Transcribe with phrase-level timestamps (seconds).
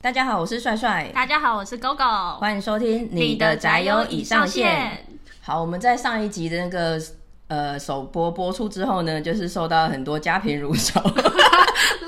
[0.00, 1.10] 大家好，我是帅帅。
[1.14, 2.36] 大家好，我是 GoGo。
[2.38, 5.04] 欢迎收听你的宅友已上线。
[5.42, 6.98] 好，我们在上一集的那个
[7.52, 11.02] 呃首播播出之后呢，就是受到很多家贫如潮。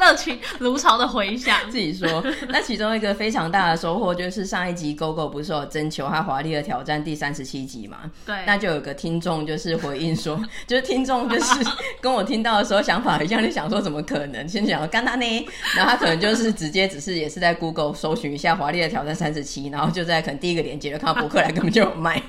[0.01, 2.23] 热情如潮的回响， 自己说。
[2.49, 7.99] 那其中一个非常大的收获就是上一集 GoGo 不是有征求他华丽的挑战第三十七集嘛？
[8.27, 8.37] 对。
[8.47, 11.55] 那就有个听众就是回应说， 就是听众就是
[12.03, 14.47] 跟我听到的时候想法一样，就想说怎么可能？
[14.49, 15.47] 先讲干他呢？
[15.77, 22.23] 然后他可能就是直接只是也是在 Google 搜寻一下华丽的挑战三十七，然后就在可能第一个链接就看到博客来根本就有卖。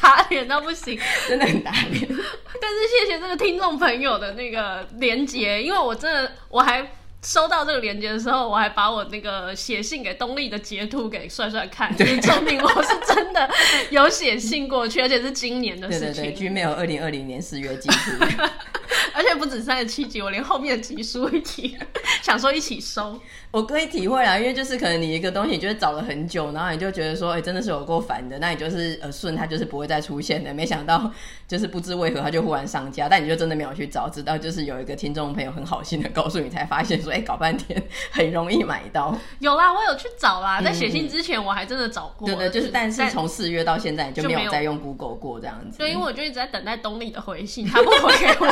[0.00, 0.98] 打脸到不行，
[1.28, 2.06] 真的很打脸。
[2.60, 13.50] 但是谢谢这个听众朋友的那个连接，因为我真的我还收到这个连接的时候，我还把我那个写信给东丽的截图给帅帅看，就证明我是真的
[13.90, 16.22] 有写信过去，而且是今年的事情。
[16.22, 18.10] 对对对，Gmail 二零二零年四月寄出。
[19.14, 21.76] 而且不止三十七集，我连后面的集数一起
[22.22, 23.18] 想说一起收。
[23.50, 30.52] 我可以体会啊，因为就是可能你一个东西，你就是找了很久，然后你就觉得说，哎、欸，真的是有够烦的，那你就是呃顺它就是不会再出现的。
[30.52, 31.08] 没想到
[31.46, 39.16] 就是不知为何它就忽然上架，但你就真的没有去找，直到就是有一个听众朋友很好心的告诉你，才发现说，哎、欸，搞半天很容易买到。
[39.38, 42.26] 有啦，我有去找啦，在写信之前我还真的找过。
[42.26, 45.78] 对对，就是但是从四月到现在你就没有再用 Google 过这样子。
[45.78, 48.46] 对，因为我就一直在等待东丽的回信，他不回给我，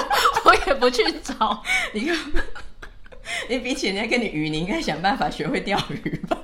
[0.53, 1.63] 我也不去找。
[1.93, 2.17] 你看。
[3.49, 6.37] 你比起人家跟你鱼，你应该想办法学会钓鱼吧？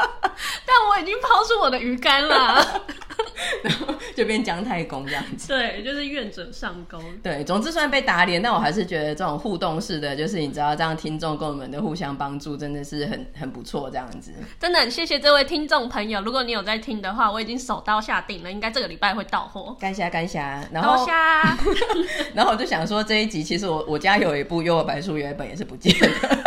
[0.64, 2.82] 但我已经抛出我的鱼竿了，
[3.62, 5.48] 然后就变姜太公这样子。
[5.48, 7.00] 对，就是愿者上钩。
[7.22, 13.90] 对，总之虽然被打脸，但我还是觉得这种互动式的，就是你知道，这样听众跟我们的互相帮助，真的是很很不错。
[13.90, 16.20] 这样子，真的很谢谢这位听众朋友。
[16.20, 19.76] 如果你有在听的话，我已经手刀下定了，应该这个礼拜会到货。
[19.80, 20.62] 干虾干虾。
[20.72, 21.56] 然后虾，
[22.34, 26.08] 然后我就想说，这一集其实我我家有一部《幽游白书》，有一本也是不见的。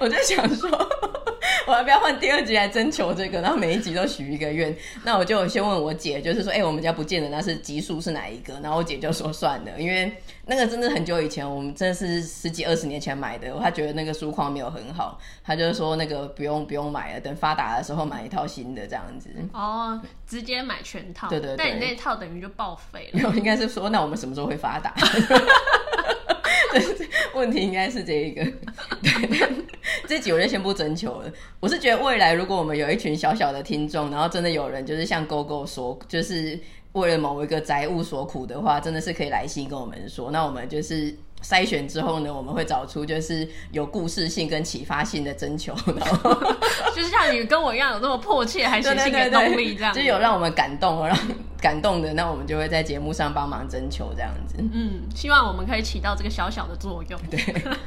[0.00, 0.68] 我就想说，
[1.66, 3.40] 我要不要换第二集来征求这个？
[3.40, 4.74] 然后每一集都许一个愿。
[5.04, 8.54] 那我就先问我姐，就是说，哎、欸，我们家不见的那是集数是哪一个？
[8.62, 10.12] 然后我姐就说算了，因为
[10.46, 13.50] 那个真的很久以前，我们真的是十几二十年前买的。
[13.60, 19.30] 她觉得那个书框没有很好，她就说那个不用不用买了，等发达的时候买一套新的这样子。
[19.52, 21.28] 哦，直接买全套。
[21.28, 21.56] 对对对。
[21.56, 23.18] 但你那套等于就报废了。
[23.18, 24.94] 没有，应该是说，那我们什么时候会发达？
[26.72, 28.44] 对， 问题应该是这一个。
[29.02, 29.64] 对，
[30.06, 31.32] 这集我就先不征求了。
[31.60, 36.58] 我是觉得未来如果我们有一群小小的听众，然后真的有人就是像 GoGo 说，就是
[36.92, 40.30] 为了某一个宅物所苦的话，真的是可以来信跟我们说。
[40.30, 41.14] 那我们就是。
[41.42, 46.34] 筛选之后呢，我们会找出就是有故事性跟启发性的征求， 然后
[46.94, 51.16] 就是像你跟我一样有这么迫切，还写信的动力这样，就有让我们感动，让
[51.60, 54.56] 感动的，那我们就会在节目上帮忙征求这样子。
[54.58, 57.20] 嗯，希望我们可以起到这个小小的作用。
[57.30, 57.40] 对。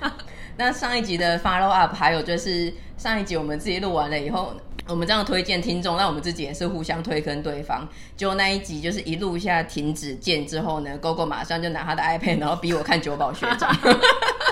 [0.56, 4.54] 那上一集的 follow up，还有就是上一集我们自己录完了以后。
[4.86, 7.88] 我们这样推荐听众，那我们自己也是互相推坑对方。
[8.18, 13.74] 就那一集，就是一录下停止键之后呢，GoGo 马上就拿他的 iPad，然后逼我看九宝学长。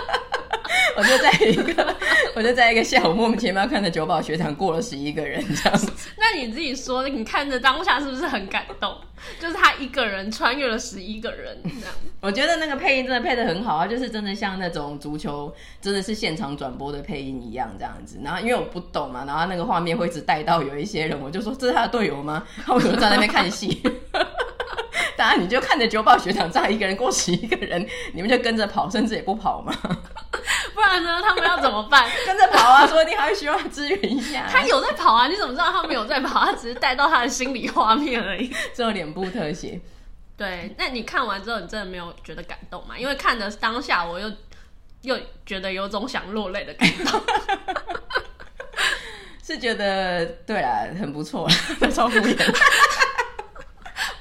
[1.01, 1.95] 我就在一个，
[2.35, 5.91] 我就在一个下午莫名其妙看着九宝学长过了十一个人这样子。
[6.16, 8.95] 那你自己说，你看着当下是不是很感动？
[9.39, 11.95] 就是他一个人穿越了十一个人这样。
[12.22, 15.51] 我觉得那个配音真的配的很好啊，就是真的像那种足球
[15.81, 18.19] 真的是现场转播的配音一样这样子。
[18.23, 22.44] 然后因为我不懂嘛，然后那个画面会一直带到有一些人，我就说，这是他的队友吗？
[22.63, 23.81] 他为什么在那边看戏？
[25.16, 29.74] 当然你就看着九宝学长这样一个人过十一个人，你们就跟着跑，甚至也不跑嘛。
[30.74, 31.22] 不然呢？
[31.22, 32.10] 他们要怎么办？
[32.26, 32.88] 跟着跑啊！
[32.88, 34.48] 说不定还会需要支援一下。
[34.50, 35.28] 他有在跑啊！
[35.28, 36.46] 你怎么知道他没有在跑？
[36.46, 38.52] 他只是带到他的心理画面而已。
[38.74, 39.80] 只有脸部特写。
[40.38, 42.98] 对，那你看完之后，你真的没有觉得感动吗？
[42.98, 44.32] 因为看的当下，我又
[45.02, 47.22] 又觉得有种想落泪的感动。
[49.44, 51.48] 是觉得对啊，很不错，
[51.94, 52.56] 超敷衍。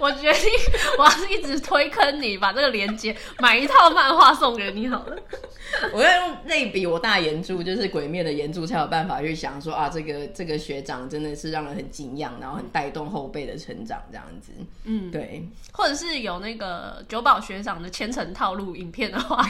[0.01, 0.51] 我决定，
[0.99, 5.17] 我要是一直推坑你，把这个连接买一套漫画送给你好了。
[5.93, 14.51] 我要用类比我大炎柱，就是鬼灭的炎柱，才有办法去想说啊，这个这个学长真的是让人很敬仰，然后很带动后辈的成长这样子。
[14.85, 15.47] 嗯，对。
[15.73, 19.47] 或者是有那个九宝学长的千层套路影片的话，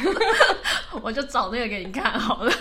[1.00, 2.52] 我就找那个给你看好了。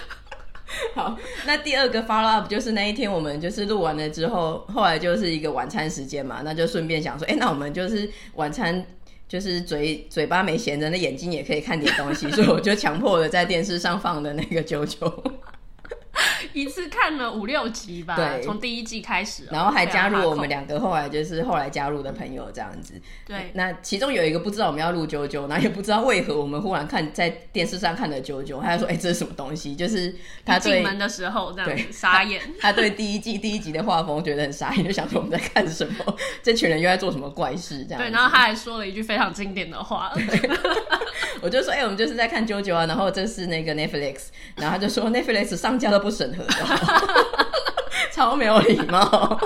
[0.95, 8.85] 好，那第二个 follow up 就是那一天我们就是录完了之后，后来就是一个晚餐时间嘛，那就顺便想说，哎、那我们就是晚餐
[9.27, 15.11] 就是嘴嘴巴没闲着，那眼睛也可以看点东西，所以我就强迫的在电视上放的那个啾啾。
[16.53, 22.93] 一次看了五六集吧，对，从第一季开始，然后还加入我们两个后来就是后来加入的朋友这样子。
[23.25, 30.13] 对，那其中有一个不知道我们要录啾啾，然后也不知道为何我们忽然看在电视上看的啾啾，他就说：“哎、欸，这是什么东西？”就是
[30.45, 36.15] 他进门的时候这样子傻眼他， 他对第一季第一集的画风觉得很傻眼，就想说我们在看什么？
[36.43, 37.83] 这群人又在做什么怪事？
[37.85, 38.01] 这样。
[38.01, 40.11] 对，然后他还说了一句非常经典的话，
[41.41, 46.53] 我就说：“哎、欸，我们就是在看啾啾啊。”然后这是那个 Netflix，然后他就说 Netflix 上架都不审核的。
[48.13, 48.99] 超没有礼貌，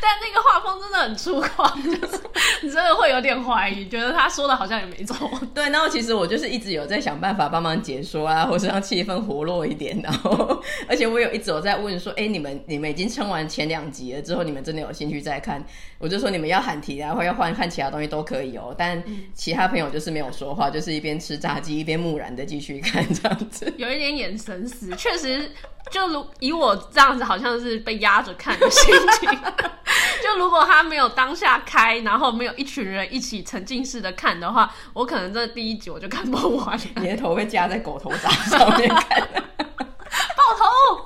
[0.00, 2.20] 但那个画风真的很粗犷，就是
[2.62, 5.30] 你真的会有点怀疑，觉得他说的好像也没错。
[5.54, 10.00] 对，然后其实我就是一直有在想办法帮忙解说啊，或是让气氛活络一点。
[10.02, 15.64] 然后，而且我有一直有在问说，哎、欸，你们你们已经撑完前两集了之后，你们真的有兴趣再看？
[15.98, 18.74] 我就说你们要喊题啊，或要换看其他东西都可以哦。
[18.76, 19.02] 但
[19.34, 25.50] 其他朋友就是没有说话，就是一边吃炸鸡一边木然的继续看这样子，有一点眼神死，确实。
[25.90, 29.30] 就如以我这样子，好像是被压着看的心情。
[30.22, 36.78] 就如果他没有当下开，然后没有一群人一起沉浸式的看的话，我可能这第一集我就看不完。
[36.96, 41.04] 你的头会夹在狗头鍘上面看，爆头，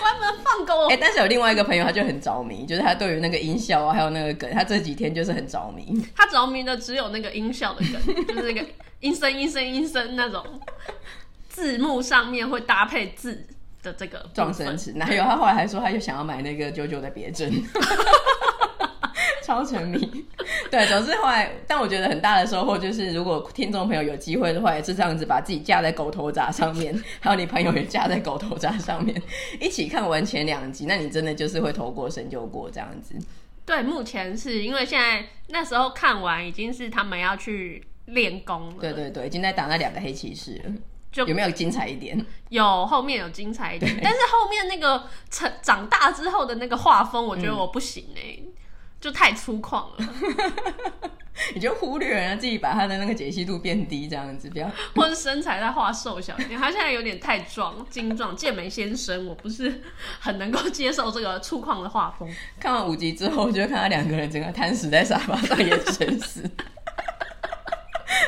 [0.00, 0.86] 关门放狗。
[0.86, 6.02] 哎、欸，但是有另外一个朋友，他就很着迷，就是他对于那个音效啊，还有那个梗，他这几天就是很着迷。
[6.14, 8.64] 他着迷的只有那个音效的梗，就是那个
[9.00, 10.44] 音声、音声、音声那种
[11.48, 13.46] 字幕上面会搭配字。
[13.86, 15.22] 的这个撞生词，哪有？
[15.22, 17.52] 他后来还说，他就想要买那个啾啾的别针，
[19.44, 20.24] 超沉迷。
[20.70, 29.22] 对，总之后来，但我觉得很大的收获就是，如果听众朋友有机会的话，也是这样子，把自己架在狗头铡上面，还有你朋友也架在狗头铡上面，
[29.60, 33.14] 一起看完前两集，那你真的就是会头过身就过这样子。
[33.64, 40.72] 对，目前是因为现在那时候看完已经是他们要去练功了，对对对，已经在打那两个黑骑士了。
[41.24, 42.24] 有没有精彩一点？
[42.48, 48.52] 有，后面有精彩一点，但是后面那个成长大之后的那个画风，我觉得我不行哎、欸嗯，
[49.00, 50.14] 就太粗犷了。
[51.54, 56.58] 你就忽略人家自己把他的那个解析度变低，这样子不要， 或是身材再画瘦小一点。
[56.58, 59.82] 他现在有点太壮，精壮，健美先生，我不是
[60.18, 62.26] 很能够接受这个粗犷的画风。
[62.58, 66.42] 看完五集之后，我就看他两个人整个瘫死在沙发上，眼神死。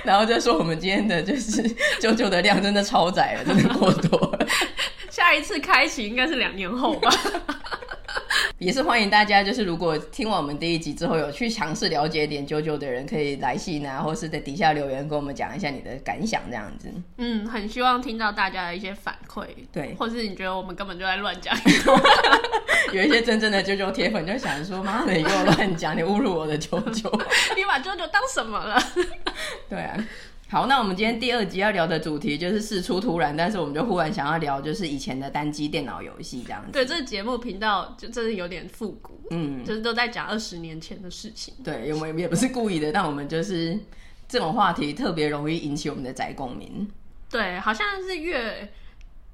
[0.09, 1.63] 然后就说我们今天的就是
[2.01, 4.47] 九九的量真的超载了，真的过多了。
[5.13, 7.11] 下一次开启应该是两年后吧。
[8.59, 16.93] 也是欢迎大家，就是如果听完我们第一集之后有去尝试了解点啾啾的人，可以来信啊，或是在底下留言跟我们讲一下你的感想，这样子。
[17.19, 21.57] 嗯，很希望听到大家的一些反馈，对，或是你觉得我们根本就在乱讲。
[22.93, 27.11] 有一些真正的啾啾铁粉就想说：“妈的，你给我乱讲，你侮辱我的啾啾，
[27.55, 28.83] 你把啾啾当什么了？”
[29.69, 29.97] 对啊。
[30.51, 36.73] 好，那我们今天第二集要聊的主题就是事出突然，但是我们就忽然想要聊，就是以前的单机电脑游戏这样子。
[36.73, 41.53] 对，这个节目频道就真的有点复古，嗯，就是都在讲二十年前的事情。
[41.63, 43.79] 对，我们也不是故意的，但我们就是
[44.27, 46.91] 这种话题特别容易引起我们的宅共鸣。
[47.31, 48.73] 对，好像是越。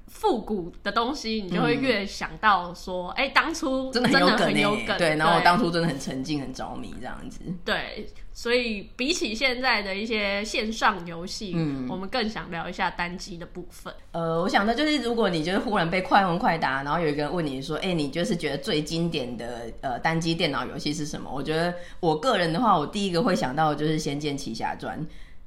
[0.06, 5.16] 复古的东西，你就会越想到说，哎、嗯欸，当初真的很有梗，很有梗，对。
[5.16, 7.40] 然后我当初真的很沉浸、很着迷这样子。
[7.64, 13.94] 对，所以比起现在的一些线上游戏，嗯，我们更想聊一下单机的部分。
[14.10, 21.30] 呃，我想的就是，如果你就是忽然被快问快答，然后有一个人问你说，哎、欸，你就是觉得最经典的呃单机电脑游戏是什么？
[21.32, 25.00] 我觉得我个人的话，我第一个会想到的就是《仙剑奇侠传》。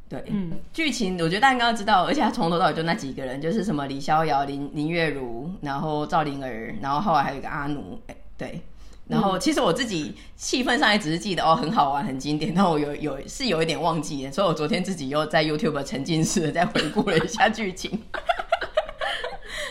[0.09, 8.62] 对，嗯，剧情我觉得大家应该知道，而且他从头到尾就那几个人，就是什么李逍遥、林林月如，然后赵灵儿，然后后来还有一个阿奴，哎，对，
[9.07, 18.03] 然后其实我自己气氛上也只是记得哦，很好玩，很经典，但我有有是有一点忘记，所以我昨天自己又在 YouTube 沉浸式的再回顾了一下剧情，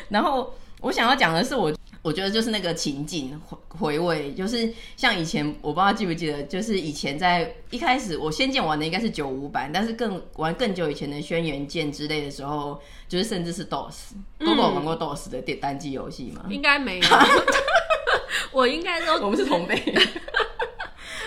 [0.09, 1.73] 然后我想要讲的是我。
[2.02, 16.45] 我觉得就是那个情景回回味，就是像以前，我不知道记不记得，就是以前在一开始我仙剑玩的应该是九五版，但是更玩更久以前的轩辕剑之类的时候，就是甚至是 DOS，都有玩过 DOS 的电单机游戏吗？
[16.49, 17.02] 应该没有，
[18.52, 19.76] 我应该都 我们是同辈。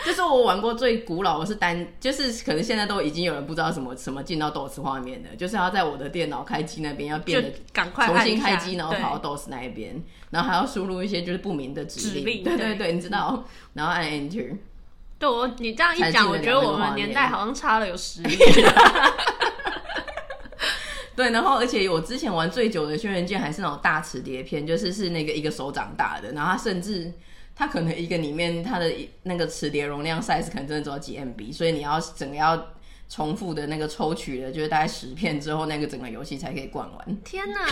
[0.05, 10.01] 就是我玩过最古老的是单，就是可能现在都已经有人不知道什么什么进到 DOS 画面的，就是要在我的电脑开机那边要变得赶快重新开机，然后跑到 DOS 那一边，
[10.31, 14.57] 然后还要输入一些就是不明的指令，指令对对对，你知道，然后按 Enter。
[15.19, 18.37] 对我你这样一讲，我觉得我们年代好像差了有十年。
[21.19, 27.11] 对，然后而且我之前玩最久的轩辕剑还是那种大磁碟片，就是是那个一个手掌大的，然后它甚至。
[27.55, 28.89] 它可能一个里面它的
[29.23, 32.55] 那个磁碟容量 size 可能真的只有几 MB，所以你要整个要
[33.09, 37.17] 重复的那个抽取了，就是大概十片之后，那个整个游戏才可以逛完。
[37.23, 37.65] 天哪！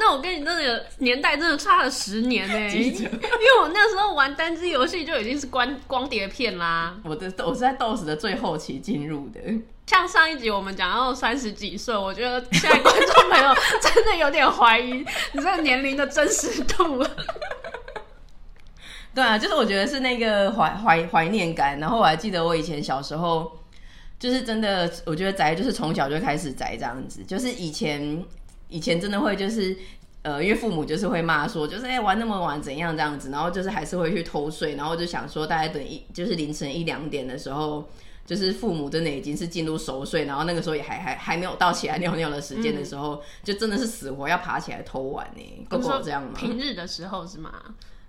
[0.00, 6.96] 那我跟你那个年代真的差了十年呢、欸，因为我那时候玩单机游戏就已经是光光碟片啦。
[7.04, 9.40] 我的我是在 DOS 的最后期进入的。
[9.86, 15.04] 像上一集我们讲到三十几岁，我觉得现在观众朋友 真的有点怀疑你
[15.34, 17.06] 这个年龄的真实度。
[19.14, 23.60] 对啊，就是我觉得是那个怀怀怀念感，然后我还记得我以前小时候，
[24.24, 28.24] 就是真的，我觉得宅就是从小就开始宅这样子，就是以前
[28.70, 29.76] 以前真的会就是
[30.22, 37.86] 呃，因为父母就是会骂说，就是哎、欸、玩那么晚怎样这样子，然后就是还是会去偷睡，然后就想说大概等一就是凌晨一两点的时候，
[38.24, 46.32] 就是父母真的已经是进入熟睡，然后那个时候也还还还没有到起来尿尿的时间的时候，嗯、就真的是死活要爬起来偷玩呢，够不够这样吗？
[46.34, 47.52] 平日的时候是吗？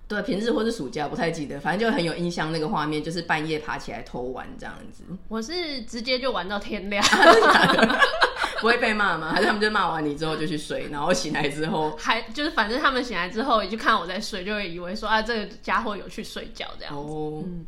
[0.08, 5.04] 对，平日或是暑假不太记得，反正就很有印象那个画面，就是半夜爬起来偷玩这样子。
[5.28, 7.04] 我是直接就玩到天亮，
[8.62, 9.32] 不会被骂吗？
[9.34, 17.00] 还是他们就骂完你之后就去睡，然后醒来之后 还就是反正他们醒来之后就看我在睡，就会以为说啊这个家伙有去睡觉这样子。
[17.00, 17.66] 哦，嗯，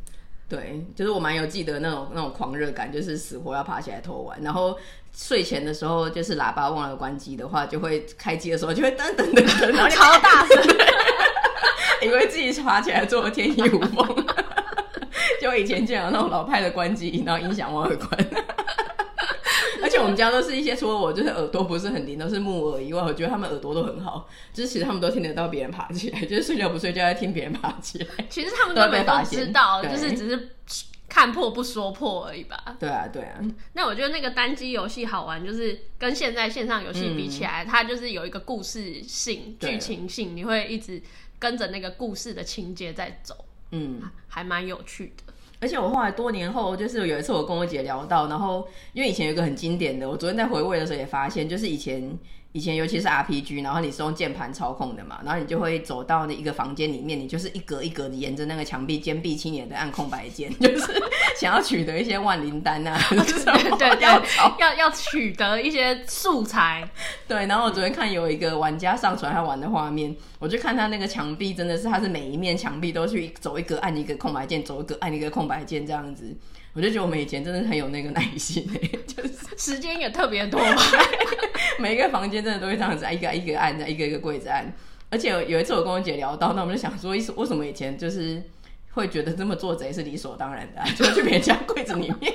[0.47, 4.77] 对，就是我蛮有记得那种那种狂热感，就是死活要爬起来偷玩，然后
[5.11, 10.77] 睡前的时候就是喇叭忘了关机的话，就会开机的时候就会噔噔噔噔，然后超大声。
[12.01, 14.25] 以为自己爬起来做了天衣无缝，
[15.41, 18.09] 就以前见到那种老派的关机，然后音响忘了关。
[19.81, 28.07] 而且我们家都是一些除了我就是耳朵不是很灵，都是木耳以外，我觉得他们耳朵都很好，就是其实他们都听得到别人爬起来，就是睡觉不睡觉在听别人爬起来。
[28.29, 30.49] 其实他们根本都知道，就是只是
[31.07, 32.75] 看破不说破而已吧。
[32.79, 33.39] 对啊，对啊。
[33.73, 41.01] 那我觉得那个单机游戏好玩，就是跟现在线上游戏比起来，嗯、它就是有一个故事性、剧情性，你会一直。
[41.39, 45.33] 跟着那个故事的情节在走，嗯，还蛮有趣的。
[45.59, 52.17] 而且我后来多年后，就是有一次我跟我姐聊到，然后因为以前有一个很经典的，我昨天在回味的时候也发现，就是以前。
[52.53, 61.03] 以前尤其是 RPG，然后你是用键盘操控的嘛，然后你就会走到那一个房间里面，你就是一格一格的沿着那个墙壁坚壁清野的按空白键， 就是
[61.39, 64.23] 想要取得一些万灵丹啊， 对对，对， 要
[64.59, 66.89] 要要取得一些素材。
[67.27, 76.35] 对，然后我昨天看有一个玩家上传他玩的画面，我就看他那个墙壁真的是，他是每一面墙壁都去走一格按一个空白键，走一格按一个空白键这样子。
[76.77, 80.75] 我就觉得我们以前真的是很有那个耐心诶， 就是时间也特别多嘛，
[81.79, 84.71] 每一个房间真的都会这样子，一个一个按，一个一个柜子按。
[85.09, 88.43] 而且有一次我跟我姐聊到，那我们就想说，为什么以前就是
[88.91, 92.31] 会觉得这么做贼是理所当然的，啊，就去别人家柜子里面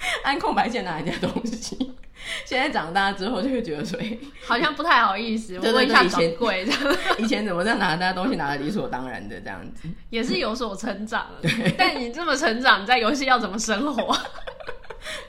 [0.24, 1.76] 按空白键拿人家东西。
[2.44, 3.98] 现在长大之后就会觉得说，
[4.46, 6.72] 好像不太好意思问一下掌柜的。
[7.18, 11.26] 以前怎么这样拿大家东西拿的理所当然的这样子，也是有所成长。
[11.40, 14.16] 对，但你这么成长，你在游戏要怎么生活？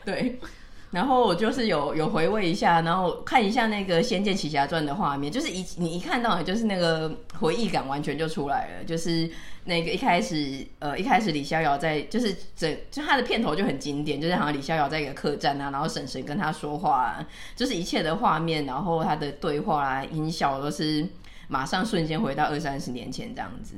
[0.04, 0.40] 对。
[0.92, 8.84] 然后我就是有有回味一下，然后看一下那个《仙剑奇侠传》的画面，就是一你一看到，就是那个回忆感完全就出来了。
[8.84, 9.30] 就是
[9.64, 21.08] 那个一开始，呃，一开始李逍遥在，就是整就他的片头就很经典，就是好像李逍遥在一个客栈啊，然后婶婶跟他说话啊，就是一切的画面，然后他的对话啊、音效都是
[21.48, 23.76] 马上瞬间回到二三十年前这样子。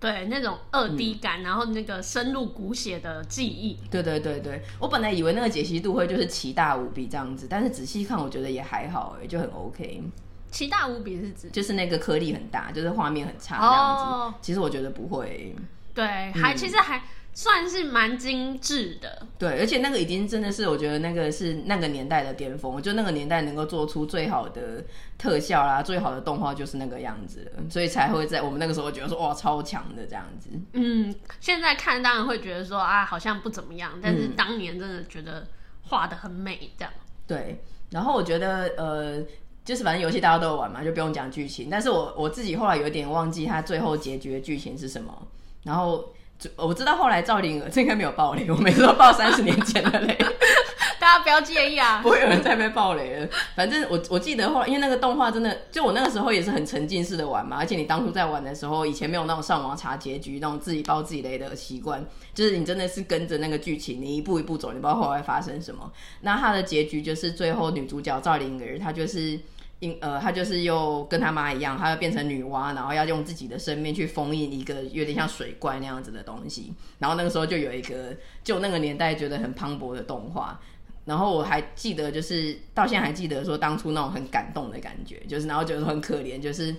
[0.00, 3.78] 对，那种二 D 感，嗯，然后那个深入骨血的记忆。
[3.90, 10.02] 对对对对，我本来以为那个解析度会就是奇大无比这样子，但是仔细看，我觉得也还好，哎，就很 OK。
[10.50, 14.02] 奇大无比是指就是那个颗粒很大，就是画面很差这样子。
[14.04, 15.54] 哦，其实我觉得不会。
[15.94, 17.02] 对，还、嗯、其实还。
[17.32, 24.84] 算是蛮精致的，对，而且那个已经真的是，我觉得那个是那个年代的巅峰，就那个年代能够做出最好的
[25.16, 30.50] 特效啦，最好的动画就是那个样子，所以才会在我们那个时候觉得说哇超强的这样子。
[30.72, 35.46] 嗯，现在看当然会觉得说啊好像不怎么样，但是当年真的觉得
[35.82, 36.92] 画的很美这样。
[36.96, 37.00] 嗯。
[37.28, 39.22] 对，然后我觉得呃，
[39.64, 45.26] 就是反正游戏大家都有玩嘛，就不用讲剧情，但是我我自己后来有点忘记它最后结局的剧情是什么，
[45.62, 46.12] 然后。
[46.56, 50.16] 我知道后来赵灵儿，这应该没有爆雷，我每次都爆三十年前的雷，
[50.98, 53.28] 大家不要介意啊，不会有人再被爆雷了。
[53.54, 62.04] 反正我我记得后来，因为那个动画真的，就我那个时候也是很沉浸式的玩嘛，而且你当初在玩的时候，以前没有那种上网查结局那种自己爆自己雷的习惯，
[62.34, 65.90] 就是你真的是跟着那个剧情，你一步一步走，你不知道后来会发生什么。
[66.22, 69.38] 那它的结局就是最后女主角赵灵儿，她就是。
[69.80, 76.74] 因呃，他就是又跟他妈一样，他要变成女娲，然后要用自己的生命去封印一个有点像水怪那样子的东西。
[76.98, 80.60] 然后那个时候就有一个，就那个年代觉得很磅礴的动画。
[81.06, 86.76] 然后我还记得，就是到现在还记得说当初那种很感动的感觉，就是然后觉得很可怜，就是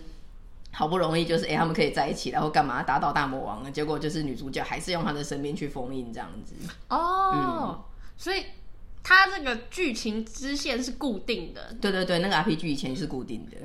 [0.72, 6.54] 好不容易就是哎、欸、他们可以在一起，然后干嘛打倒大魔王了，结果就是女主角还是用她的生命去封印这样子。
[6.90, 7.84] 哦，嗯、
[8.16, 8.44] 所以。
[9.04, 11.76] 它这个剧情支线是固定的。
[11.82, 13.58] 对对对，那个 RPG 以前是固定的。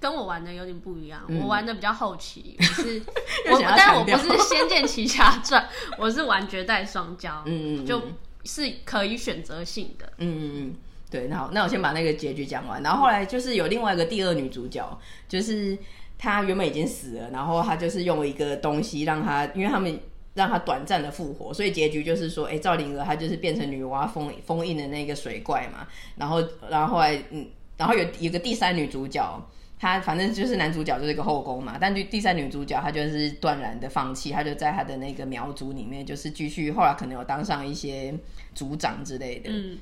[0.00, 3.02] 跟我玩的有点不一样，嗯、我玩的比较后期， 我是
[3.50, 5.60] 我，但我不是《仙剑奇侠传》，
[5.98, 8.00] 我是玩《绝代双骄》，嗯嗯，就
[8.44, 10.74] 是可以选择性的，嗯嗯嗯
[11.10, 11.26] 对。
[11.26, 15.76] 那好，那我先把那个结局讲完，然后后来就是有另外一个第二女主角，就是
[16.16, 19.98] 她原本已经死了，然后她就是用一个东西让她，因为他们
[20.34, 29.48] 让他短暂的复活，所以结局就是说，哎、赵灵儿她就是变成女娲封封印的那个水怪嘛，然后然后后来嗯，然后有一个第三女主角。
[29.80, 38.12] 她反正就是男主角就是一个后宫嘛，但就第三女主角她就是断然的放弃，她就在她的那个苗族里面就是继续，后来可能有当上一些
[38.56, 39.48] 族长之类的。
[39.52, 39.78] 嗯，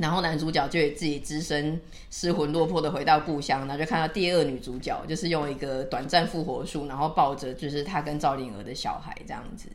[0.00, 1.78] 然后男主角就自己只身
[2.10, 9.68] 失魂落魄的回到故乡，然后就看到第二女主角就是用一个短暂复活术，然后抱着就是他跟赵灵儿的小孩这样子。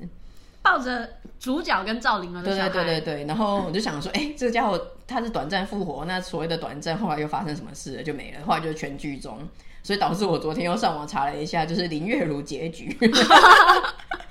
[0.64, 1.08] 抱着
[1.40, 8.04] 主角跟赵灵儿的小孩，对对对对对，然后我就想说，哎、欸，这个家伙他是短暂复活，那所谓的短暂，后来又发生什么事了？
[8.04, 9.38] 就没了，后来就是全剧终，
[9.84, 12.98] 所以导致我昨天又上网查了一下，就是林月如结局，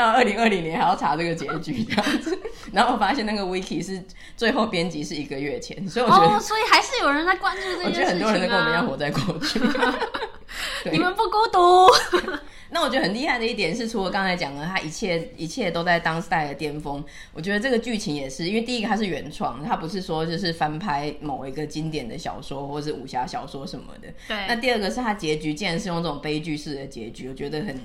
[0.00, 2.38] 到二零二零年还要查这个结局 这样子，
[2.72, 4.02] 然后我发现那个 wiki 是
[4.36, 9.60] 最后编辑是一个月前，所以我觉得，哦，所以还是有人在关注这件事情，啊，我觉得很多人在跟我们一样活在过去，
[10.90, 11.86] 你们不孤独。
[12.72, 17.04] 那我觉得很厉害的一点是，除了刚才讲的，他一切一切都在当代的巅峰。
[17.32, 24.06] 我觉得这个剧情也是，因为第一个它是原创，它不是说就是翻拍某一个经典的小说或是武侠小说什么的。
[24.28, 24.46] 对。
[24.46, 27.76] 那第二个是它结局竟然是用这种悲剧式的结局，我觉得很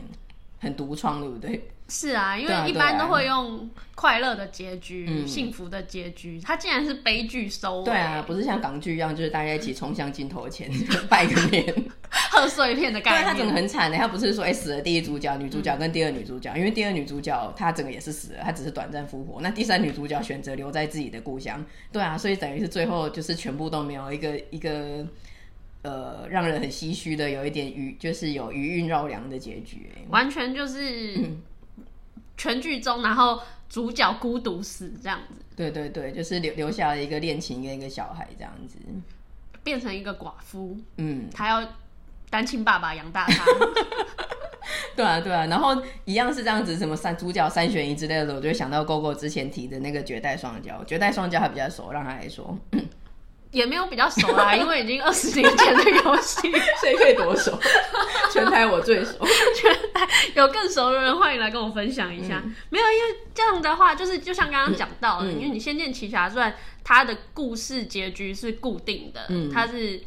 [0.59, 1.67] 很独创，对不对？
[1.87, 7.85] 是啊，因为一般都会用快乐的结局、幸福的结局，它竟然是悲剧收尾。
[7.85, 10.67] 对啊，不是像港剧一样，就是大家一起冲向镜头前
[11.07, 11.63] 拜个年、
[12.31, 13.23] 贺岁片的概念。
[13.23, 19.39] 对，它整个很惨的，它不是说哎、欸、死了第一主角、女主角跟第二女主角，嗯、因为第二女主角她整个也是死了，她只是短暂复活。
[19.41, 21.63] 那第三女主角选择留在自己的故乡。
[21.91, 25.05] 对啊，所以等于是最后就是全部都没有一个一个
[25.83, 31.19] 呃让人很唏嘘的，有一点余就是有余韵绕梁的结局，完全就是。
[32.35, 35.43] 嗯全剧中，然后主角孤独死这样子。
[35.55, 38.77] 对对对，就是留留下了一个恋情跟一个小孩这样子，
[39.63, 40.77] 变成一个寡妇。
[40.97, 41.65] 嗯，他要
[42.29, 43.45] 单亲爸爸养大他。
[44.95, 52.57] 对啊对啊，然后一样是这样子，什么三主角三选一之类的，我就会想到 GoGo 之前提的那个绝代双骄，绝代双骄还比较熟，让他来说。
[53.55, 57.57] 也没有比较熟啦， 因为已经二十年前的游戏，谁可以多熟？
[58.29, 59.13] 全台我最熟，
[59.55, 62.41] 全台有更熟的人欢迎来跟我分享一下。
[62.43, 66.51] 嗯、没有，因为这样的话，就是就像刚刚讲到的，嗯、因为你《仙剑奇侠传》
[66.83, 70.01] 它的故事结局是固定的，嗯、它是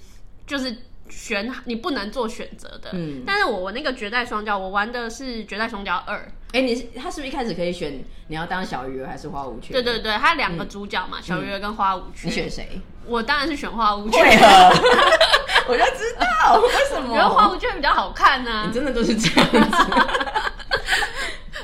[0.46, 0.76] 就是
[1.09, 2.90] 选你不能做选择的。
[2.92, 6.31] 嗯，但是我我那个绝代双骄，我玩的是绝代双骄二。
[6.53, 9.73] 哎，你是他是不是一开始可以选你要当小鱼儿还是花无缺？
[9.73, 12.29] 对对对，他两个主角嘛，嗯、小鱼儿跟花无缺。
[12.29, 12.81] 你选谁？
[13.07, 14.18] 我当然是选花无缺。
[15.68, 18.64] 我 就知道 为什么，觉得花无缺比较好看呢、啊。
[18.66, 19.87] 你真的都是这样子。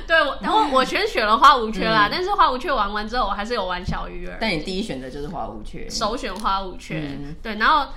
[0.07, 4.37] 对，然后我全选了花无缺啦，嗯、但是花无缺玩完之后，我还是有玩小鱼儿。
[4.39, 6.99] 但你第一选择就是花无缺，首选花无缺。
[6.99, 7.87] 嗯、对，然后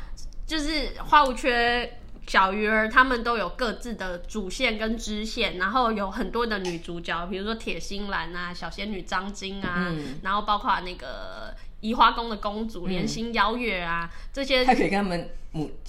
[0.48, 1.94] 就是花无缺。
[2.26, 14.64] 小鱼儿他们都有各自的主线跟支线，然后有很多的女主角，比如说铁心兰啊、小仙女张晶啊，嗯、然后包括那个移花宫的公主莲心邀月啊，嗯、这些。
[14.64, 15.70] 他可以跟他们母，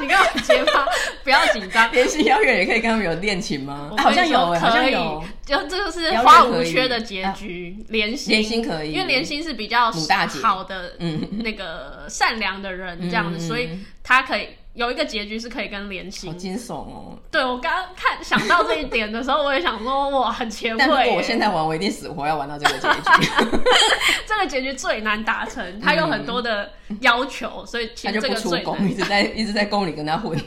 [0.00, 0.86] 你跟我结巴，
[1.22, 1.90] 不要紧张。
[1.92, 3.90] 莲心邀月也可以跟他们有恋情吗？
[3.98, 5.22] 好像有，好像有。
[5.44, 13.70] 就这个是花无缺的结局，莲心，莲心可以，因为莲心是比较好的，嗯，那个善良的人这样子，嗯、所以
[14.02, 14.48] 他可以。
[14.74, 17.16] 有一个结局是可以跟莲心，好惊悚哦！
[17.30, 20.78] 对，我刚刚看想到这一点的时候，我也想说哇，很前卫。
[20.78, 23.30] 但如果我现在玩，我一定死活要玩到这个结局。
[24.26, 26.68] 这个结局最难达成，它有很多的
[27.00, 28.34] 要求，嗯、所以其实这个最难。
[28.34, 30.36] 他就不出宫，一直在 一直在宫里跟他混。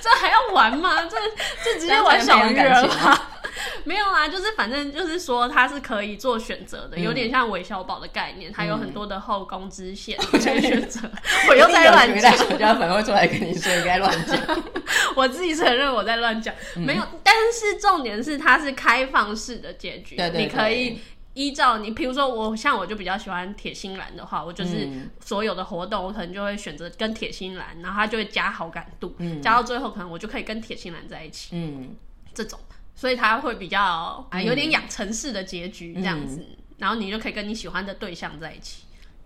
[0.00, 1.04] 这还要玩吗？
[1.06, 1.16] 这
[1.64, 3.20] 这直接玩小鱼儿吗？
[3.84, 11.00] 没有啊，就是反正就是说他是可以做选择的，嗯、有点像韦小宝的概念，他有很多的后宫支线可以选择。
[11.48, 14.38] 我又在乱讲，我家粉会出来跟你说应该乱讲。
[15.16, 17.04] 我自己承认我在乱讲，嗯、没有。
[17.22, 20.98] 但是重点是它是开放式的结局，你可以
[21.34, 24.88] 依照你，比如说我像我就比较喜欢铁心兰的话，我就是
[25.24, 31.94] 所有的活动我可能就会选择跟铁心兰，然后他就会加好感度，嗯、加到最后可能我就可以跟铁心兰在一起，嗯，
[32.34, 32.58] 这种。
[33.00, 38.84] 所以他会比较啊，有点养成式的结局这样子，嗯、然后你就可以跟你喜欢的对象在一起，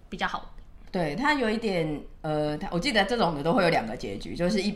[0.09, 0.55] 比较好。
[0.93, 4.73] 对，他有一点呃，他我记得这种的都会有两个结局，就是一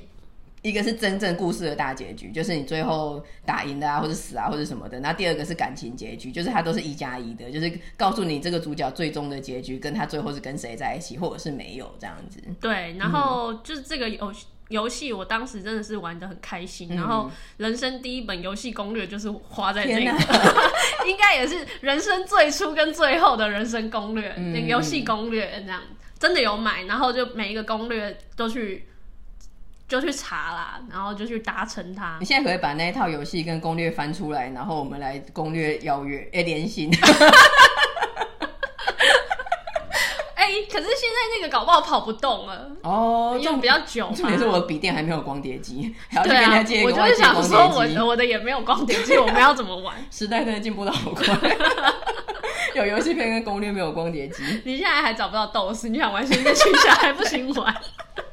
[0.63, 4.99] 一个是真正故事的大结局，就是你最后打赢的啊，或者死啊，或者什么的。
[4.99, 12.43] 那第二个是感情结局，就是它都是一加一的，就是告诉你这个主角最终的结局，跟他最后是跟谁在一起，或者是没有这样子。
[12.61, 14.33] 对，然后就是这个游
[14.69, 16.89] 游戏，我当时真的是玩的很开心。
[16.93, 20.01] 嗯、然后人生第一本游戏攻略就是花在这个，
[21.09, 25.81] 应该也是人生最初跟最后的人生攻略，那个游戏攻略这样，
[26.19, 28.85] 真的有买，然后就每一个攻略都去。
[29.89, 32.19] 就去查啦，然后就去达成它。
[32.21, 36.95] 你现在可以把那一套游戏跟攻略翻出来，然后我们来攻略邀约，哎，连心。
[36.95, 37.17] 哎、欸，
[40.71, 44.11] 可是现在那个搞不好跑不动了哦，用比较久。
[44.15, 47.23] 重点是我的笔电还没有光碟机，还要去跟人家借一个光碟机。
[47.23, 49.97] 我就是想说我，我我的也没有光碟机， 我们要怎么玩？
[50.11, 51.37] 时代真的进步的好快，
[52.75, 54.43] 有游戏片跟攻略没有光碟机。
[54.65, 57.75] 你现在还找不到斗士，你想玩仙剑奇侠还不行玩？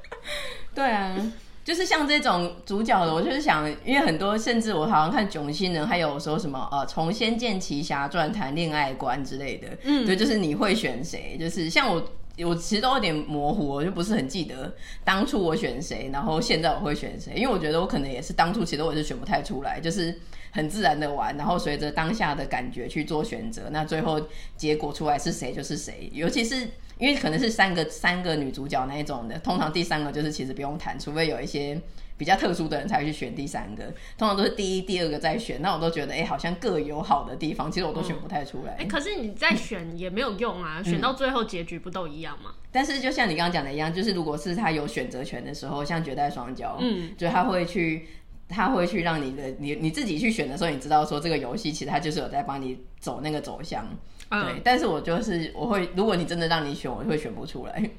[0.76, 1.16] 对啊。
[1.64, 11.36] 就是像这种主角的，我就是想，因为很多甚至我好像看囧星人，还有说什么呃，从《仙剑奇侠传》谈恋爱观之类的，嗯，对，就是你会选谁？
[11.40, 12.00] 就是像我，
[12.44, 20.20] 我其实都有点模糊，我就不是很记得当初我选谁，然后现在我会选谁，因为我觉得我可能也是当初其实我是选不太出来，就是
[20.52, 24.20] 很自然的玩，然后随着当下的感觉去做选择，那最后
[24.58, 26.68] 结果出来是谁就是谁，尤其是。
[26.98, 31.78] 因为可能是三个三个女主角那一种的，通常第三个就是其实不用谈，除非有一些
[32.18, 33.84] 比较特殊的人才会去选第三个，
[34.18, 35.62] 通常都是第一、第二个再选。
[35.62, 38.72] 那我都觉得，哎、欸，好像各有好的地方，其实我都选不太出来。
[38.74, 42.52] 哎、嗯欸，可是你再选也没有用啊，选到最后结局不都一样吗？
[42.54, 48.08] 嗯、但是就像你刚刚讲的一样，就是如果是他有选择权的时候，像绝代双骄，嗯，就他会去，
[48.48, 53.86] 他会去让你的你你自己去选的时候，你知道说这个游戏其实他就是有在帮你走那个走向。
[54.30, 57.90] 对，嗯、但是我就是我会，如果你真的让你选，我会选不出来。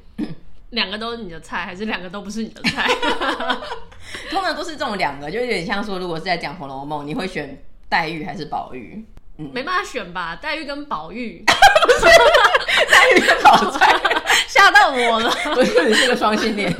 [0.76, 2.86] 两个都是你的菜，还是两个都不是你的菜？
[4.30, 9.02] 通常都是这种两个，就有点像说，如果是在讲《红楼梦》，你会选黛玉还是宝玉？
[9.38, 10.36] 嗯，没办法选吧？
[10.36, 11.42] 黛玉跟宝玉，
[12.90, 13.98] 黛玉跟宝钗，
[14.46, 15.30] 吓到我了。
[15.56, 16.70] 不是，你是个双性恋。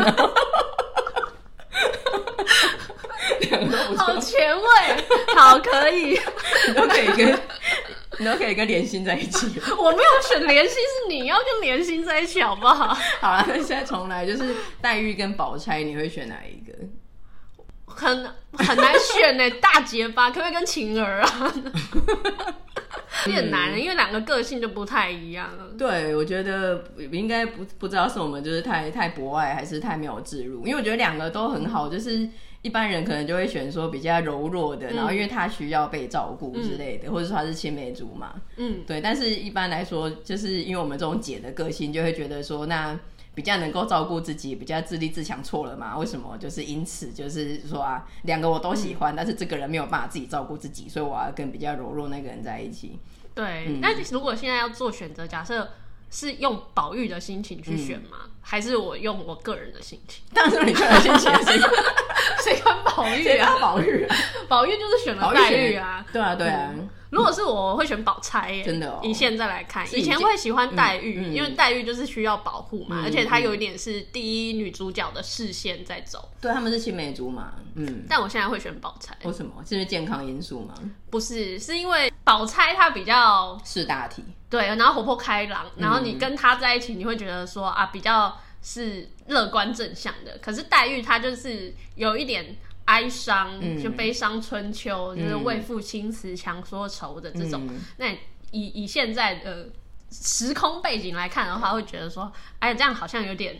[3.96, 4.64] 好前卫，
[5.35, 6.20] 好可以，
[6.68, 7.40] 你都可以跟。
[8.18, 9.46] 你都可以跟莲心在一起。
[9.79, 12.96] 我没有选莲心，是你要跟莲心在一起，好不好？
[13.20, 16.72] 好了，那现在重来，就是黛玉跟宝钗，你会选哪一个？
[17.87, 21.55] 很很难选呢，大结巴，可不可以跟晴儿啊？
[23.26, 25.64] 有点难，因为两个个性就不太一样了。
[25.79, 32.29] 对，我觉得应该不不知道是我们就是太太博爱，还是太没有置入，因为我觉得两个都很好，就是。
[32.66, 39.00] 一般人可能就会选说比较柔弱的，嗯、然后因为他需要被照顾之类的，嗯、或者说他是青梅竹马，嗯，对。
[39.00, 42.98] 但是一般来说，就是因为我们这种姐的个性，就会觉得说，那
[43.37, 45.96] 比较能够照顾自己，比较自立自强，错了嘛？
[45.96, 46.37] 为什么？
[46.38, 52.98] 就是因此，就是说啊，两个我都喜欢，嗯、但是这个人没有办法自己照顾自己，所以我要跟比较柔弱那个人在一起。
[53.33, 53.79] 对。
[53.81, 55.68] 那、嗯、如果现在要做选择，假设。
[56.09, 58.18] 是用宝玉的心情去选吗？
[58.26, 60.24] 嗯、还是我用我个人的心情？
[60.33, 61.33] 当然是你个人心情。
[62.42, 63.56] 谁管宝玉啊？
[63.60, 64.06] 宝玉，
[64.48, 66.04] 宝玉就是选了黛玉啊。
[66.12, 66.70] 对啊，对啊。
[66.74, 68.62] 嗯、如果是我，我会选宝钗耶。
[68.64, 69.00] 真的哦。
[69.02, 76.28] 以现在来看，以前会喜欢黛玉，嗯嗯、因为黛玉就是需要保护嘛，嗯、而且她有一点是第一女主角的视线在走。
[76.40, 77.52] 对，他们是青梅竹马。
[77.74, 78.04] 嗯。
[78.08, 79.16] 但我现在会选宝钗。
[79.24, 79.52] 为什么？
[79.66, 80.74] 是因为健康因素吗？
[81.10, 84.24] 不是，是因为宝钗她比较识大体。
[84.48, 88.32] 对，然后活泼开朗，然后你跟她在一起，你会觉得说啊，比较
[88.68, 90.37] 是乐观正向的。
[90.42, 97.64] 可是黛玉她就是有一点哀伤，嗯、就悲伤春秋，嗯、就是为赋新词强说愁的这种。
[97.70, 98.09] 嗯、那
[98.50, 99.68] 以以现在的
[100.11, 103.57] 时空背景来看的话，会觉得说，哎，这样好像有点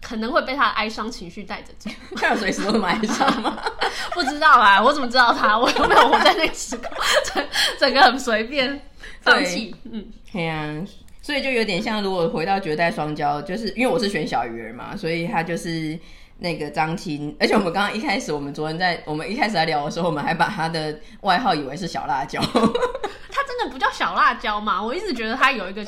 [0.00, 1.90] 可能会被他的哀伤情绪带着走。
[2.14, 3.60] 他有随时都哀伤吗？
[4.14, 5.58] 不知道啊，我怎么知道他？
[5.58, 6.88] 我又没有活在那个时空，
[7.34, 7.46] 整
[7.80, 8.80] 整个很随便。
[9.22, 10.72] 放弃，嗯，对呀，
[11.26, 15.98] 所以就有点像，如果回到绝代双骄，就是因为我是选小鱼儿嘛，所以他就是
[16.38, 24.80] 那个张青，而且我们刚刚一开始，我们昨天在我们一开始在聊的时候，我们还把他的外号以为是小辣椒，他真的不叫小辣椒吗？
[24.80, 25.84] 我一直觉得他有一个，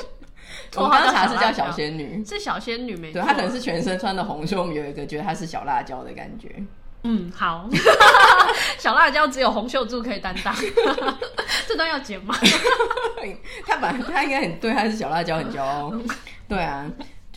[0.75, 6.53] 我刚查是叫小仙女，是小仙女没错，对，他可能是全身穿的红，所以我们有一个觉得她是小辣椒的感觉。
[7.03, 7.69] 嗯，好，
[8.77, 10.53] 小辣椒只有洪秀柱可以担当，
[11.69, 12.35] 这段要剪吗？
[13.67, 15.93] 他本来他应该很对，他是小辣椒很骄傲。
[16.47, 16.91] 对啊，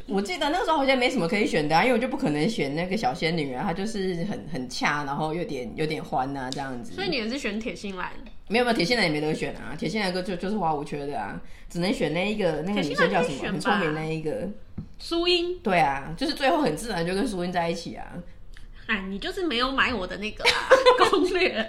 [0.07, 6.95] 我记得那个时候好像没什么可以选的啊，因为我就不可能选那个小仙女啊，她就是很很恰，然后有点有点欢啊这样子。
[6.95, 8.11] 所以你也是选铁心兰？
[8.49, 13.53] 没有没有，铁心兰也没得选啊，铁心兰哥就就是花无缺的啊，只能选那一个那个女生叫什么？
[13.53, 14.49] 很聪明那一个
[14.99, 15.59] 苏英。
[15.59, 18.07] 对啊，就是最后很自然就跟苏英在一起啊。
[18.93, 20.45] 哎，你就是没有买我的那个
[21.11, 21.67] 攻略，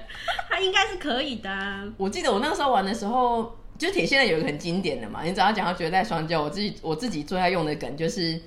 [0.50, 1.84] 他应该是可以的啊。
[1.96, 8.38] 我记得我那个时候玩的时候，就铁线的有一个很经典的嘛，你只要讲到绝代双骄，我自己我自己最爱用的梗就是。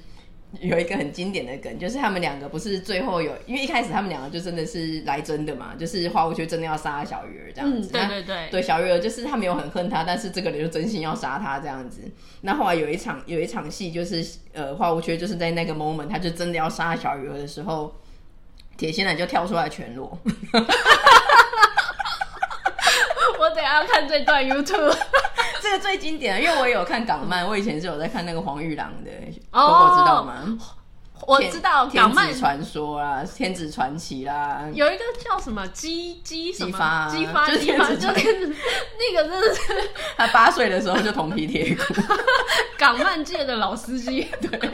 [0.60, 7.90] 有一个很经典的梗，就是他们两个不是最后有，因为一开始他们两个就真的是来真的嘛，就是花无缺真的要杀小鱼儿这样子。
[7.92, 12.00] 嗯、对对对，对小鱼儿就是他没有很恨他，但是这个人就真心要杀他这样子。
[12.42, 17.92] 那后来有一场有一场戏，就是呃花无缺就是在那个 moment，他就真的要杀小鱼儿的时候，
[18.76, 20.18] 铁心男就跳出来全裸。
[23.38, 24.96] 我等下要看这段 YouTube。
[25.62, 29.10] 这个最经典的，因为我也有看港漫，我以前是有在看那个黄玉郎的，
[29.50, 30.58] 狗、哦、狗知道吗？
[31.26, 38.54] 我知道港漫《传说》啦，《天子传奇》啦，有一个叫什么姬姬什么姬发，姬发，就是天子，就天子
[38.98, 39.62] 那个真的是
[40.16, 41.94] 他八岁的时候就铜皮铁骨，
[42.78, 44.70] 港漫界的老司机，对，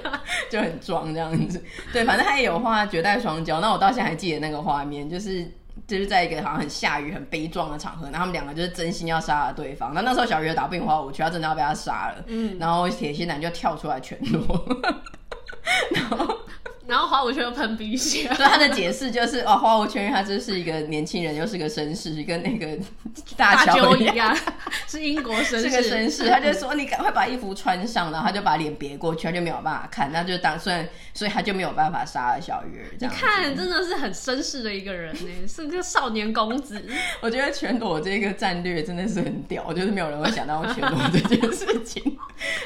[0.50, 1.62] 就很装这样子。
[1.92, 5.50] 对，反正他也有画绝代双骄，那我到现在还记得那个画面，就是。
[5.88, 9.92] 就是在一个好像很下雨、很悲壮的场合，然后他们两个就是真心要杀了对方。
[9.92, 12.24] 那那时候小鱼打不赢花无缺，他真的要被他杀了。
[12.28, 14.64] 嗯，然后铁心男就跳出来全裸，
[15.94, 16.38] 然后。
[16.84, 22.76] 然后花无缺又喷鼻血， 所以他的解释就是哦，花无缺他就是一个年轻人，又是个绅士，跟那个
[23.36, 24.36] 大乔一样，
[24.88, 26.28] 是英国绅士，是个绅士。
[26.28, 32.84] 他就说你赶快把衣服穿上，然后他就把脸别过去，他就没有办法看，那就打算，所以他就没有办法杀了小鱼儿。
[32.98, 36.84] 你看，真的是很绅士的一个人呢，是个少年公子。
[37.20, 42.18] 我觉得全裸这个战略真的是很屌，就是没有人会想到全裸这件事情，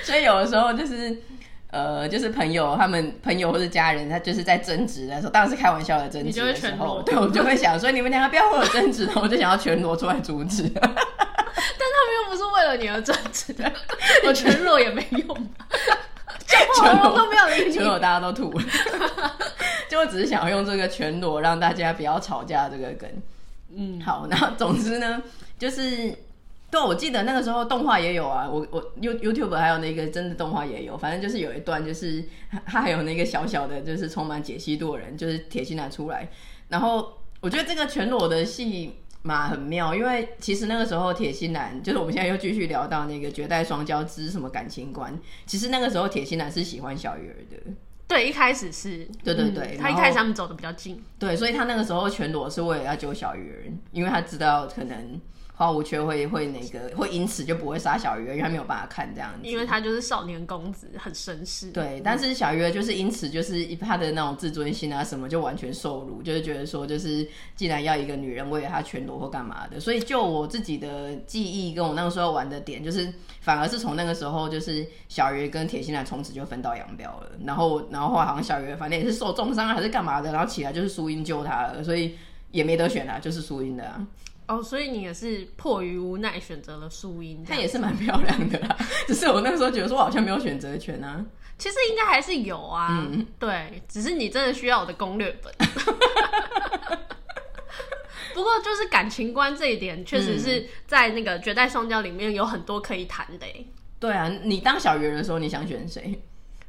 [0.03, 1.23] 所以有的时候就是。
[1.71, 10.63] 呃，就是朋友，他们朋友或者家人，他就是在争执的时候，当然是开玩笑的争执的时候，对，我就会想说，你们两个不要和我争执，我就想要全裸出来阻止。
[10.73, 13.71] 但他们又不是为了你而争执的，
[14.25, 15.49] 我全裸也没用，
[16.47, 18.53] 全裸都没有，全裸大家都吐，
[19.91, 23.11] 就我只是想要用这个全裸让大家不要吵架这个梗。
[23.75, 25.21] 嗯，好，那总之呢，
[25.59, 26.15] 就是。
[26.69, 32.25] 对，我记得那个时候动画也有啊，我我 You YouTube 还有那个真的动画也有，反正就是有一段，就是
[32.67, 36.29] 他还有那个小小的，就是充满解析度的人，就是铁心男出来。
[36.69, 47.73] 然后我觉得这个全裸的戏嘛很妙，因为其实那个时候铁心男，就是我们现在又继续聊到那个绝代双骄之什么感情观，其实那个时候铁心男是喜欢小鱼儿的。
[48.09, 55.21] 对，一开始是，对对对，嗯、他一开始他们走的比较近，对，所以他那个时候全裸是为了要救小鱼儿，因为他知道可能。
[55.57, 61.71] 花无缺会会那个会因此就不会杀小鱼儿，因为他没有办法看这样子，因为他就是少年公子，很绅士。
[61.71, 82.15] 对，但是小鱼儿就是因此就是他的那种自尊心啊什么就完全受辱，就是觉得说就是既然要一个女人为了他全裸或干嘛的，所以就我自己的记忆跟我那个时候玩的点，就是反而是从那个时候就是小鱼跟铁心兰从此就分道扬镳了，然后然后好像小鱼儿反正也是受重伤还是干嘛的，然后起来就是苏英救他了，所以
[82.51, 84.07] 也没得选啊，就是苏英的啊。
[84.47, 88.77] 哦，所以你也是迫于无奈选择了素音，她也是蛮漂亮的啦。
[89.07, 91.25] 只是我那个时候觉得说，我好像没有选择权啊。
[91.59, 95.53] 其实应该还是有啊，嗯，对，只是你真的需要我的攻略本。
[98.35, 103.47] 不过就是感情观这一点，确实是在那个绝代双骄里面有很多可以谈的。
[103.99, 106.21] 对啊，你当小鱼儿的时候，你想选谁？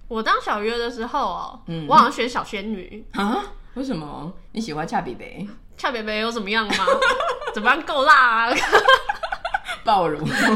[0.08, 3.44] 我当小鱼儿的时候哦，嗯，我好像选小仙女啊？
[3.74, 4.34] 为什么？
[4.54, 5.46] 你喜欢恰比贝？
[5.78, 6.86] 恰北北有怎么样吗？
[7.54, 8.54] 怎么样够辣啊？
[9.86, 10.20] 暴乳？
[10.28, 10.50] 他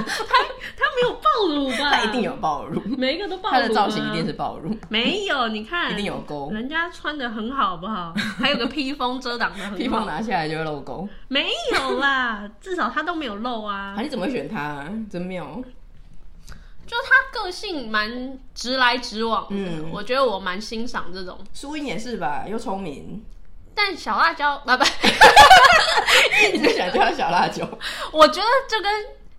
[0.75, 1.89] 他没有暴乳吧？
[1.91, 3.55] 他一定有暴乳，每一个都暴乳。
[3.55, 4.75] 他的造型一定是暴乳。
[4.89, 6.51] 没有，你看， 一定有沟。
[6.51, 8.13] 人家穿的很好，不好？
[8.39, 9.77] 还有个披风遮挡的。
[9.77, 11.07] 披风拿下来就会露沟。
[11.29, 13.95] 没有啦，至少他都没有露啊。
[13.95, 14.89] 啊，你怎么会选他啊？
[15.10, 15.62] 真妙。
[16.86, 21.38] 就他个性蛮直来直往，嗯，我觉得我蛮欣赏这种。
[21.53, 23.23] 苏英也是吧，又聪明。
[23.75, 24.84] 但小辣椒，啊不，
[26.53, 27.67] 你就想叫他小辣椒？
[28.12, 28.91] 我觉得就跟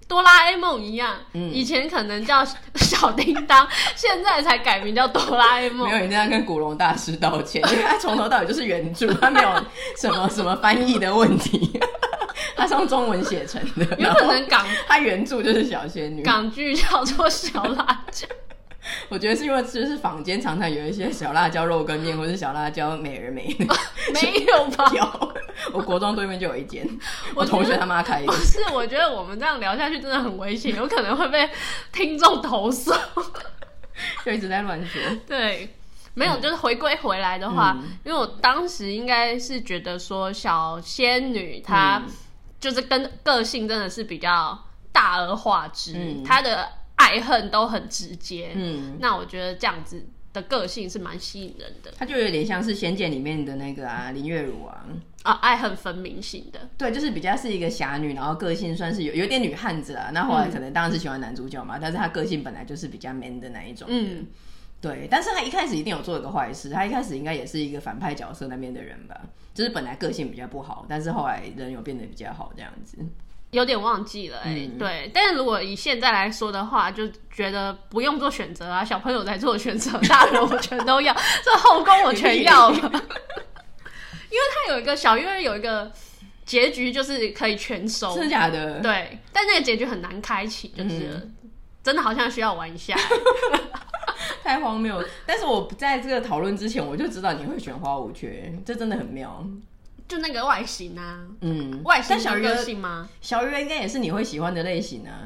[0.09, 5.89] 哆啦 A 梦一样，嗯，以前可能叫小叮当， 现在才改名叫哆啦 A 梦。
[5.89, 9.49] 没有，你这样跟古龙大师道歉，因为他从头到尾就是原著，他没有
[9.97, 11.81] 什么什么翻译的问题，
[12.57, 13.97] 他是用中文写成的。
[13.99, 18.27] 有可能港他原著就是小仙女，港剧叫做小辣椒。
[19.09, 23.65] 我觉得是因为就是坊间常常有一些小辣椒肉羹面，或是小辣椒美人美的，
[24.13, 24.91] 没有吧？
[24.95, 25.35] 有，
[25.73, 26.85] 我国中对面就有一间，
[27.37, 28.27] 我同学他妈开的。
[28.27, 31.49] 不是，我觉得我们这样聊下去真的很危险，有可能会被
[31.93, 32.93] 听众投诉，
[34.25, 35.01] 就一直在乱说。
[35.29, 35.73] 对，
[36.15, 42.03] 没有，就是回归回来的话，嗯、因为我当时应该是觉得说小仙女她
[42.59, 44.59] 就是跟个性真的是比较
[44.91, 46.69] 大而化之，她、嗯、的。
[46.97, 51.93] 爱恨都很直接，嗯，那我觉得这样子的个性是蛮吸引人的。
[51.97, 54.87] 他就有点像是《仙剑》里面的那个啊林月如啊，
[55.23, 56.69] 啊，爱恨分明型的。
[56.79, 60.11] 对，就是比较是一个侠女，然后个性算是有有点女汉子啊。
[60.13, 63.87] 那后来可能当然是喜欢男主角嘛，嗯、但是她个性本来就是比较 man 的那一种。
[63.91, 64.27] 嗯，
[64.81, 65.09] 对。
[65.11, 69.21] 但是他一开始一定有做一个坏事，他一开始应该也是一个反派角色那边的人吧？
[69.53, 72.97] 就是本来个性比较不好，但是后来人有变得比较好这样子。
[73.53, 82.91] 有点忘记了哎、对，但是如果以现在来说的话，就觉得不用做选择啊，小朋友在做选择，大人我全都要， 这后宫我全要了， 因为
[84.55, 85.93] 他有一个小月有一个
[86.47, 88.81] 结局，就是可以全收，真的假的？
[88.81, 91.35] 对，但那个结局很难开启，就是、嗯、
[91.83, 92.97] 真的好像需要玩一下，
[94.43, 95.05] 太荒谬。
[95.27, 99.47] 但是我在这个讨论之前，我就知道你会选花无缺，这真的很妙。
[100.13, 103.09] 就那个外形啊，嗯，外形小个性吗？
[103.23, 105.25] 小鱼应该也是你会喜欢的类型啊。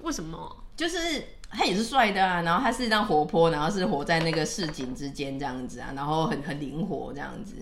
[0.00, 0.56] 为什么？
[0.74, 7.56] 就是他也是帅的啊，然后他是这样活泼，然后是活在那个市井之间这样子啊，然后很很灵活这样子。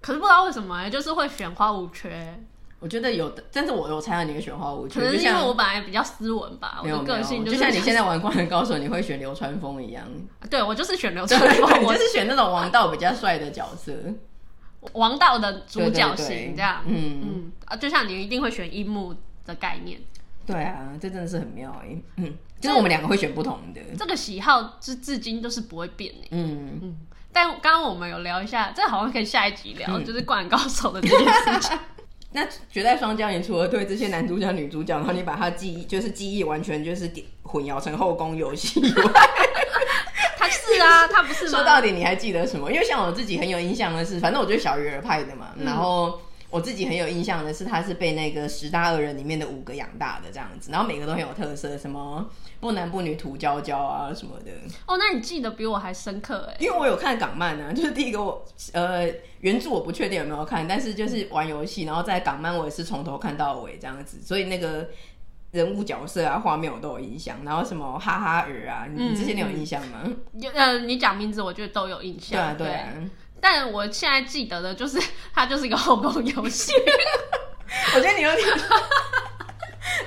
[0.00, 2.36] 可是不知道为什么就是会选花无缺。
[2.80, 10.04] 我觉得有的，但是我有猜到你会选花无缺，可能是因为我本来比较斯文吧，我的个性就，就像你现在玩灌篮高手，你会选流川枫一样。
[10.50, 13.92] 对，我就是选流川枫，我就是选那种王道比较帅的角色。
[14.94, 19.14] 王道的主角型这样，嗯嗯啊，就像你一定会选樱木
[19.46, 20.00] 的概念。
[20.44, 23.80] 对啊，这真的是很妙哎、欸，嗯，就是我们两个会选不同的。
[23.96, 26.28] 这个喜好至至今都是不会变的、欸。
[26.32, 26.96] 嗯嗯。
[27.32, 31.78] 但刚刚我们有聊一下，这好像可以下一集聊，嗯、就是灌篮高手的这件事情。
[32.34, 37.10] 那绝代双骄，你除了对这些男主角、女主角，然后你把他记忆，就是记忆完全就是
[37.42, 38.80] 混淆成后宫游戏。
[38.80, 39.51] 他是
[40.82, 41.50] 啊，他不是吗？
[41.50, 42.70] 说到底，你还记得什么？
[42.70, 45.48] 因为像我自己很有印象的是，反正我就是小鱼儿派的嘛。
[45.56, 52.28] 嗯、然后我自己很有印象的是，他是被那个十大恶人里面的五个养大的这样子，然后每个都很有特色，什么
[52.60, 54.50] 不男不女土娇娇啊什么的。
[54.86, 59.08] 哦，那你记得比我还深刻哎，因为我有看港漫啊， 就是第一个我呃
[59.40, 64.88] 原著我不确定有没有看，但是就是玩游戏，然后在港漫我也是从头看到尾这样子，所以那个。
[65.52, 70.02] 人物角色啊，画面我都有印象，然后什么哈哈儿啊，你这些你有印象吗？
[70.32, 72.56] 有、嗯，呃，你讲名字，我觉得都有印象。
[72.56, 72.88] 对啊，对啊。
[73.40, 74.98] 但我现在记得的就是，
[75.34, 76.72] 它就是一个后宫游戏。
[77.94, 78.48] 我觉得你有点。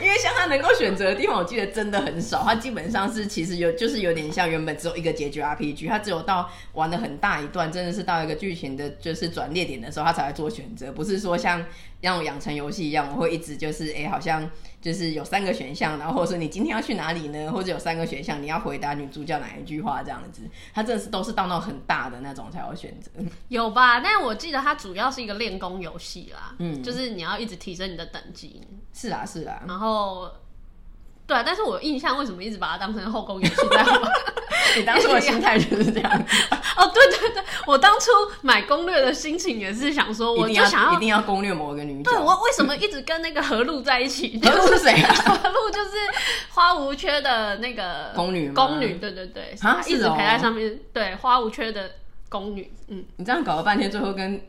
[0.02, 2.44] 因为像他能够选择的地方，我记得真的很少。
[2.44, 10.92] 他基本上是其实有，就是有点像原本只有一个结局 RPG，他只有到玩了很大一段，真的是到一个剧情的就是转捩点的时候，他才会做选择。
[10.92, 11.64] 不是说像
[12.02, 14.50] 让我养成游戏一样，我会一直就是哎、欸，好像
[14.82, 17.52] 就是有三个选项，然后或者说你今天要去哪里呢？
[17.52, 20.44] 或者有三个选项，你要回答女主角哪一句话这样子。
[20.74, 23.10] 他真的是都是到那种很大的那种才会选择。
[23.48, 24.00] 有吧？
[24.00, 28.62] 但我记得它主要是一个练功游戏啦，嗯，就是你要一直提升你的等级。
[28.94, 30.32] 是啊，是啊，然后，
[31.28, 34.02] 对啊，但是我印象为什么一直把它当成后宫游戏在玩？
[34.78, 36.12] 你当初的心态就是这样。
[36.78, 38.12] 哦，对对对，我当初
[38.42, 42.12] 买攻略的心情也是想说，我就想要一定要攻略某一个女角。
[42.12, 44.40] 对，我为什么一直跟那个何露在一起？
[44.44, 45.14] 何露是谁啊？
[45.42, 45.92] 和路就是
[46.50, 48.52] 花无缺的那个宫女。
[48.52, 50.80] 宫女，对对对，啊，一直陪在上面。
[50.94, 51.92] 对，花无缺的
[52.30, 52.72] 宫女。
[52.90, 54.42] 嗯，你这样搞了半天，最后跟。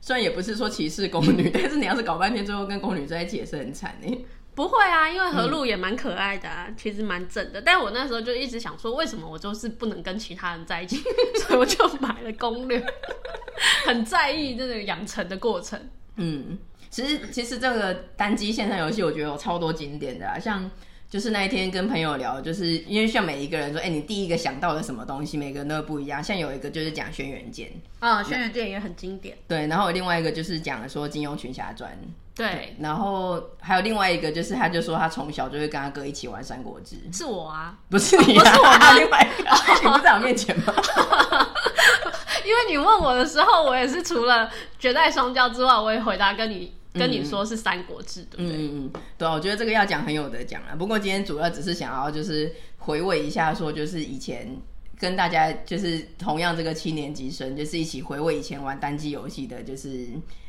[0.00, 4.24] 虽然也不是说歧视宫女，但是你要是搞半天最后跟宫女在一起也是很惨呢。
[4.54, 7.60] 不会啊，因为何路也蛮可爱的啊，嗯、其实蛮正的。
[7.60, 10.96] 但我那时候就一直想说，为什么我就是不能跟其他人在一起？
[11.46, 12.84] 所以我就买了攻略，
[13.86, 15.80] 很在意这个养成的过程。
[16.16, 16.58] 嗯，
[16.90, 20.70] 其实其实这个单机线上游戏，我觉得有超多经典的啊，像。
[21.06, 26.20] 就是那一天跟朋友聊，就是因为像每一个人说，哎、欸，你第一个想到的什么东西，每个人都不一样。
[26.20, 29.36] 像有一个就是讲轩辕剑，啊、哦，轩辕剑也很经典。
[29.46, 31.96] 对，然后有另外一个就是讲说金庸群侠传，
[32.34, 36.96] 对，然后还有另外一个就是他就说他从小就会跟他哥一起玩三国志。
[37.12, 39.50] 是我啊，不是你、啊，不是我啊，另外一个，
[39.82, 40.74] 你不在我面前吗？
[42.44, 46.74] 因为你问我的时候，我也是除了绝代双骄之外，我也回答跟你。
[46.96, 48.54] 跟你说是《三国志》对不对？
[48.54, 50.76] 嗯嗯嗯，对，我觉得这个要讲很有得讲啊。
[50.78, 54.56] 不过今天主要只是想要就是回味一下，说就是以前
[54.96, 60.06] 跟大家就是同样这个七年级生，就是一起回味以前玩单机游戏的，就是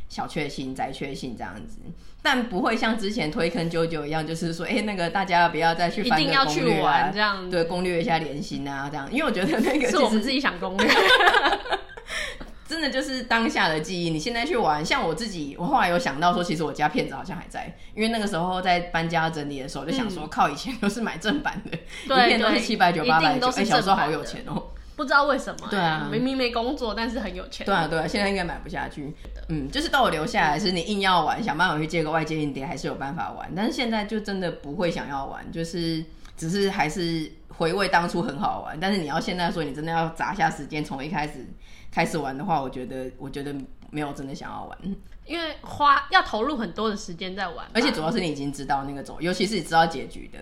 [0.09, 1.79] 小确幸、宅确幸这样子。
[2.21, 9.07] 但不会像之前推坑啾啾一样，就是说，哎、欸，那个大家不要再去一定要去玩这样，对，攻略一下连心啊这样。
[9.11, 10.89] 因为我觉得那个是我们自己想攻略。
[12.67, 14.09] 真的就是当下的记忆。
[14.09, 24.63] 你现在去玩，像我自己，我后来有想到说，其实我家片子好像还在，因为那个时候在搬家整理的时候，就想说，靠，以前都是买正版的，一片都是七百九、八百九，哎，小时候好有钱哦，
[24.95, 29.13] 不知道为什么，对啊，明明没工作，但是很有钱，对啊，对啊，现在应该买不下去，
[29.49, 36.03] 嗯，就是到我留下来，是你硬要玩，想办法去借个外界硬碟，还是有办法玩，但是现在就真的不会想要玩，就是。
[36.37, 38.77] 只是还是回味当初很好玩。
[38.77, 41.47] 但是你要现在说你真的要砸下时间从一开始
[41.89, 43.55] 开始玩的话，我觉得我觉得
[43.89, 44.77] 没有真的想要玩，
[45.25, 50.39] 因为花要投入很多的时间在玩，而且主要是你已经知道那个种，尤其是你知道结局的。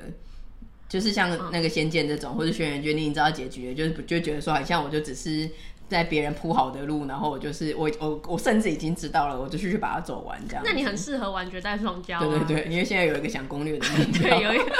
[0.93, 5.49] 就是像那个《仙剑》这种，嗯、或者《轩辕剑》，你知道结局的，就是就觉得说，好像我就只是
[5.89, 10.61] 在别人铺好的路，然后我就是我我我甚至已经知道了，我就去去把它走完这样。
[10.63, 12.19] 那你很适合玩绝代双骄、啊。
[12.19, 14.71] 对对对，因为现在有一个想攻略的 目标，对，有一个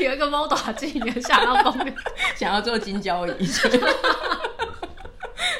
[0.00, 1.94] 有一个 MODA 技能想要攻略，
[2.36, 3.30] 想要做金交易。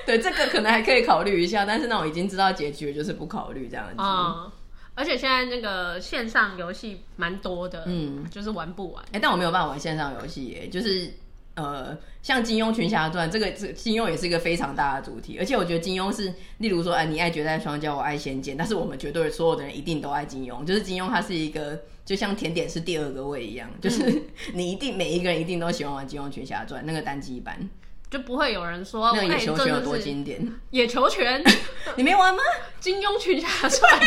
[0.04, 3.94] 对，这个可能还可以考虑一下，但是那我已经知道结局，就是不考虑这样子。
[3.98, 4.52] 嗯
[4.94, 9.02] 而且现在那个线上游戏蛮多的，嗯，就是玩不完。
[9.04, 11.10] 哎、欸，但我没有办法玩线上游戏，哎，就是
[11.54, 15.36] 呃，像金庸群侠传这个，这金庸也是一个非常大的主题。
[15.38, 20.64] 而且我觉得金庸是，例如说，哎，你爱绝代双骄，我爱仙剑，但是我们绝对所有的人一定都爱金庸。
[20.64, 24.22] 就是金庸，他是一个就像甜点是第二个胃一样，就是
[24.52, 27.68] 你一定每一个人一定都喜欢玩金庸群侠传那个单机版。
[28.10, 30.46] 就不会有人说那个野球拳有多经典？
[30.70, 31.42] 野球拳，
[31.96, 32.42] 你没玩吗？
[32.78, 34.00] 金庸群侠传，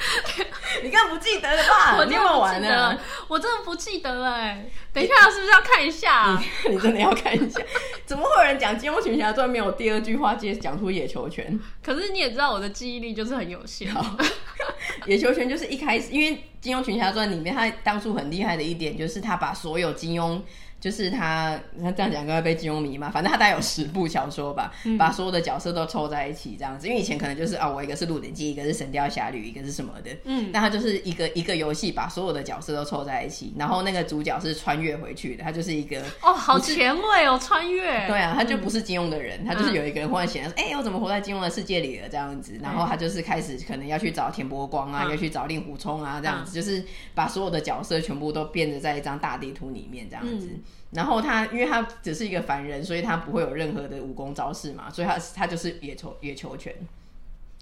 [0.82, 1.96] 你刚刚不记得了吧？
[1.98, 2.98] 我真的不记得，
[3.28, 4.32] 我真的不记得了。
[4.34, 6.40] 哎，等一下是不是要看一下？
[6.70, 7.60] 你真的要看一下？
[8.06, 11.58] 怎么会有人讲金庸群侠传没有第二句话接讲出野球拳？
[11.84, 13.94] 可是你也知道我的记忆力就是很有限。
[15.06, 20.40] 野球拳就是一开始，因为金庸群侠传里面他当初很厉害的一点就是他把所有金庸。
[20.80, 23.10] 就是他，他这样讲，应该被金庸迷嘛。
[23.10, 26.88] 反正他大概有十部小说吧，嗯、把所有的角色都凑在一起这样子。
[26.88, 30.10] 因为以前可能就是啊，我一个是《鹿鼎记》，一个是《神雕侠侣》，一个是什么的。
[30.24, 38.06] 嗯，但他就是一个一个游戏，把所有的角色都凑在一起，然后那个主角是穿越回去的，他就是一个哦，好前卫哦，穿越。
[38.06, 42.08] 对啊，他就不是金庸的人，嗯、他就是有一个人忽然显说，哎、欸，我怎么活在金庸的世界里了？
[42.08, 46.82] 这样子，然后他就是开始可能要去找田伯光啊，嗯、要去找令狐冲啊，这样子，嗯、就是
[47.14, 50.48] 把所有的角色全部都变得在一张大地图里面这样子。
[50.92, 56.74] 然后他，因为他只是一个凡人，所以他不会有任何的武功招式嘛，所以他他就是野球野球拳。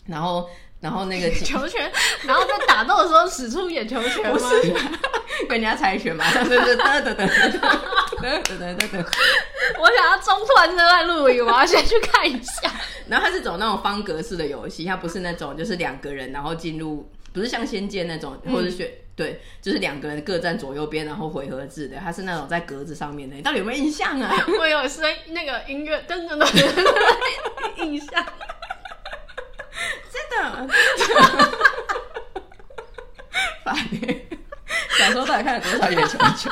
[0.07, 0.49] 然后，
[0.81, 1.93] 然后那个球拳，
[2.25, 4.39] 然后在打斗的时候使出野球拳吗？
[4.39, 4.75] 是
[5.51, 9.05] 人家猜拳嘛，对对对对对对对对。
[9.79, 12.73] 我想要中途还是在录影，我要先去看一下。
[13.07, 18.91] 然后它是走那种方格式的游戏，它不是那种就是两个人然后进入，不是像仙剑那种或者选。
[19.19, 21.97] 对，就是两个人各站左右边，然后回合制的。
[21.99, 24.33] 它是那种在格子上面的，你到底有没有印象啊？
[24.61, 28.25] 我有声那个音乐噔噔噔，印象，
[30.13, 30.69] 真的，
[33.65, 34.21] 反正
[34.97, 36.49] 小时候到底看了多少眼球球？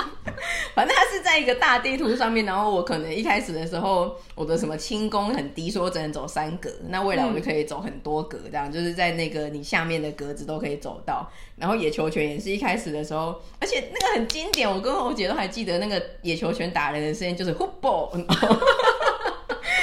[0.77, 11.27] 反正它是在一个大地图上面，然后我可能一开始的时候，我的什么轻功很低，说我只能走三格，那未来我就可以走很多格，这样、嗯、就是在那个你下面的格子都可以走到。
[11.57, 18.13] 然后野球拳也是一开始的时候，而且那个很经典，我跟我姐都还记得那个野球拳打人的声音，就是呼啵，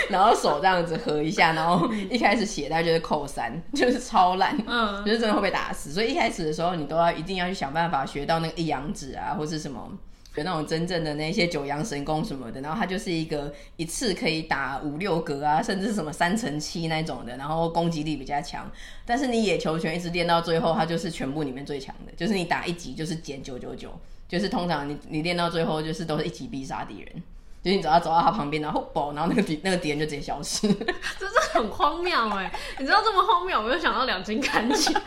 [0.09, 5.89] 然后手这样子合一下，然后一开始血大概就是扣三，就是超烂，嗯，就是真的会被打死。
[5.91, 9.91] 所以一开始的时候，你都要一定要去想办法学到那个一阳指啊，或是什么。
[10.36, 18.67] 有那种真正的那些九阳神功什么的，然后它就是一个一次可以打五六格啊，甚至什么三乘七那种的，然后攻击力比较强。
[19.05, 23.91] 但是你野球拳一直练到最后，它就是全部里面最强的，就是你打一级就是减九九九，
[24.27, 27.23] 就是通常你你练到最后就是都是一击必杀敌人，
[27.61, 30.67] 就是你只要走到他旁边，然后嘣，然后那个敌那个敌人就直接消失，
[31.19, 32.51] 这是很荒谬哎！
[32.79, 34.99] 你知道这么荒谬，我又想到两金砍戟， 因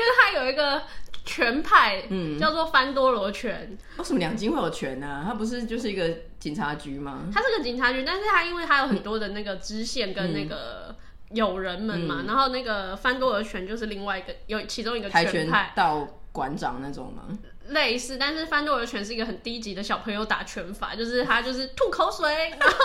[0.00, 0.82] 为它有一个。
[1.24, 3.76] 拳派，嗯，叫做翻多罗拳。
[3.96, 5.06] 为什么两金会有拳呢？
[5.06, 5.24] 啊？
[5.26, 6.08] 它不是就是一个
[6.38, 7.22] 警察局吗？
[7.32, 10.94] 它是个警察局，但是它因为它有很多的那个支线跟那个
[11.30, 17.22] 友人们嘛，嗯、然后那个翻多罗拳就是另外一个有其中一个拳派到馆长那种吗？
[17.68, 22.28] 类似，但是翻多尔拳是一个很低级的小朋友打拳法，就是他就是吐口水，
[22.60, 22.76] 然后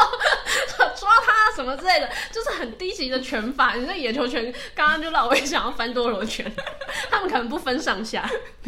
[0.95, 3.75] 抓他什么之类的，就是很低级的拳法。
[3.75, 6.49] 你那野球拳刚刚就让我也想要翻多罗拳，
[7.09, 8.29] 他们可能不分上下。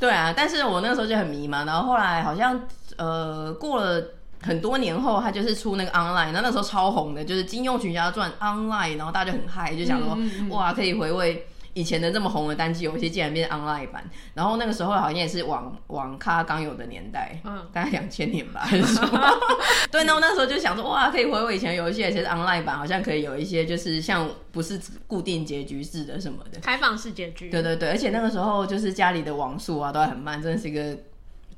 [0.00, 2.60] 对啊，但是我那个时候就很迷茫，然后后来好像
[2.96, 4.02] 呃过了
[4.42, 11.46] 很多年后，他就是出那个 online，那那时候超红的，就是《金庸群侠传 online》，然后大家就很嗨，就想说嗯嗯嗯哇可以回味。
[11.74, 14.04] 以前的这么红的单机游戏竟然变成 online 版，
[14.34, 19.20] 然后那个时候好像也是网网咖刚有的年代，嗯，大概两千年吧，还是什么？
[19.90, 27.48] 对，那我那时候就想说，哇，可以回我以前游戏，而且是 online 版，好像可以有一些就是像不是固定结局式的什么的，开放式结局。
[27.50, 30.96] 对对对，而且那个时候就是家里的网速啊都还很慢，真的是一个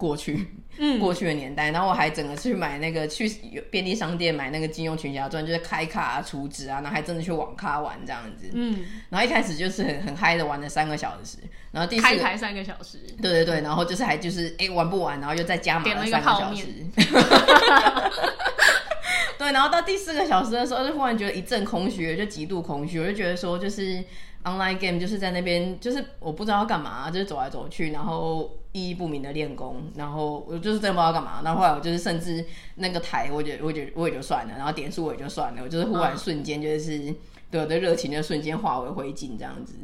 [0.01, 0.48] 过去，
[0.78, 1.70] 嗯，过去的年代。
[1.70, 3.28] 然后我还整个去买那个去
[3.70, 8.48] 便利商店买那个金庸群侠传，就是开卡啊、储值啊，然后还真的去网咖玩这样子。
[8.55, 11.36] 嗯，然后一开始就是很很嗨的玩了三个小时，
[11.70, 16.66] 然后第四开台三个小时，对对对，然后就是还就是哎、欸、玩不完，然后又再加码了三个小时。
[19.38, 24.05] 对，然后到第四个小时的时候，就忽然觉得一阵空虚，就极度空虚，我就觉得说就是
[24.44, 31.41] online game 就是在那边，就是我不知道要干嘛，就是走来走去，然后意义不明的练功，然后我就是真的不知道干嘛。
[31.45, 32.45] 然后后来我就是甚至
[32.77, 37.14] 那个台，我觉我就我也就算了，然后点数我也就算了，我就是忽然瞬间就是、
[37.51, 39.75] 对我的热情就瞬间化为灰烬这样子。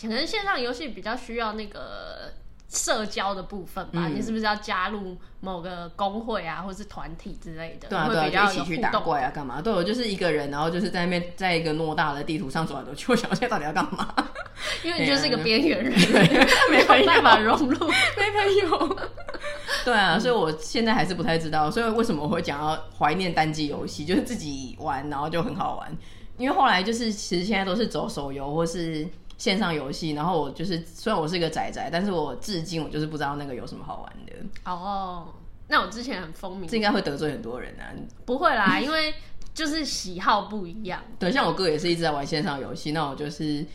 [0.00, 2.32] 可能线上游戏比较需要那个。
[2.68, 7.88] 社交的部分吧，嗯、你是不是要加入某个工会啊，或是团体之类的？
[7.88, 9.62] 对啊，对啊，就一起去打怪啊，干嘛？
[9.62, 14.12] 对，我就是一个人，然后就是在那边，在一个偌大的地图上走来走去， 我想现在到底要干嘛？
[14.82, 15.92] 因为你就是一个边缘人，
[16.70, 18.98] 没办法融入，没朋友。
[19.84, 25.96] 对啊，所以我现在还是不太知道，所以为什么我会讲要怀念单机游戏，就是自己玩，然后就很好玩。
[26.36, 29.06] 因为后来就是其实现在都是走手游或是。
[29.38, 34.32] 线上游戏，然后我就是虽然我是一个宅宅，但是我至今我就是不知道那个有什么好玩的。
[34.64, 35.28] 哦，
[35.68, 37.92] 那我之前很风靡，这应该会得罪很多人啊。
[38.24, 39.12] 不会啦，因为
[39.52, 41.02] 就是喜好不一样。
[41.18, 43.66] 对，像我哥也是一直在玩线上游戏，那我就是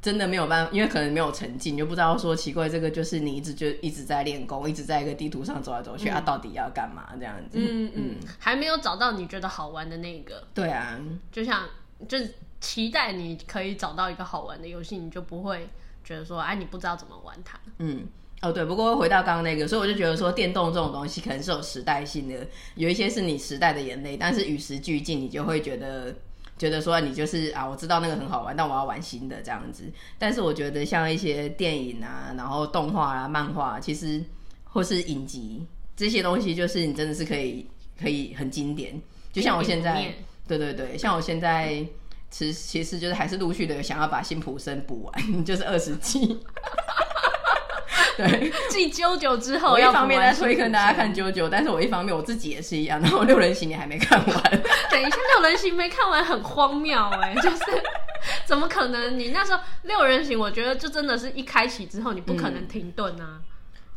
[0.00, 7.58] 真的没有办法，因为可能没有沉浸，就不知道说奇怪，这个就是你一直就一直在练功，一直在一个地图上走来走去，嗯、啊，到底要干嘛这样子？
[7.58, 10.46] 嗯嗯，嗯还没有找到你觉得好玩的那个。
[10.54, 11.00] 对啊，
[11.32, 11.64] 就像
[12.06, 12.32] 就是。
[12.60, 15.68] 期待你可以找到一个好玩的游戏，你就不会
[16.04, 17.58] 觉得说，哎，你不知道怎么玩它。
[17.78, 18.06] 嗯，
[18.42, 26.14] 哦对，不过回到刚刚那个，所以我就觉得说，电动这种东西可能是有时代性的，有一些是你时代的眼泪，但是与时俱进，你就会觉得
[26.58, 29.84] 觉得说，你就是啊，我知道那个很好玩，但我要玩新的这样子。
[30.18, 34.22] 但是我觉得像一些电影啊，然后动画啊、漫画，其实
[34.64, 37.66] 或是影集这些东西，就是你真的是可以
[37.98, 39.00] 可以很经典。
[39.32, 40.14] 就像我现在，
[40.46, 41.82] 对对对，像我现在。
[42.30, 46.38] 其实其实就是还是陆续的想要把辛普森补完， 就是二十季。
[48.16, 53.00] 对，继啾啾之后，我一方面在推跟大家看啾啾，但是我一方面我自己也是一样。
[53.00, 54.42] 然后六人行你还没看完，
[54.90, 57.64] 等一下六人行没看完很荒谬哎、欸，就是
[58.44, 59.18] 怎么可能？
[59.18, 63.40] 你那时候六人行，我觉得就真的是一开启之后，你不可能停顿啊。
[63.40, 63.42] 嗯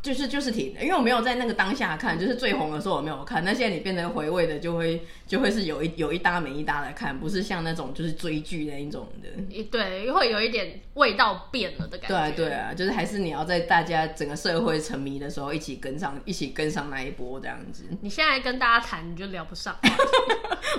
[0.04, 3.42] 就是就是挺，因为我没有在那个当下看，就是最红的时候我没有看。
[3.46, 9.64] 那现在你变成回味的，就会就会是有一有一搭没一搭的看，不是像那种就是追剧那一种的。
[9.72, 12.08] 对，会有一点味道变了的感觉。
[12.10, 17.86] 对啊，对啊，就是还是你要在大家整个社会沉迷的时候，一起跟上，一起跟上那一波这样子。
[18.02, 19.74] 你现在跟大家谈，你就聊不上。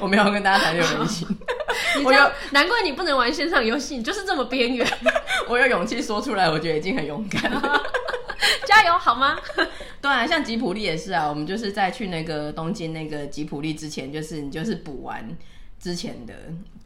[0.03, 1.27] 我没有跟大家谈六人行。
[2.05, 4.87] 我有，难怪你不能玩线上游戏，你就是这么边缘。
[5.49, 7.83] 我有勇气说出来，我觉得已经很勇敢了。
[8.66, 9.39] 加油好吗？
[10.01, 11.28] 对啊，像吉普力也是啊。
[11.28, 15.26] 我们就是在去那个东京那个吉普力之前，就是你就是补完
[15.80, 16.35] 之前的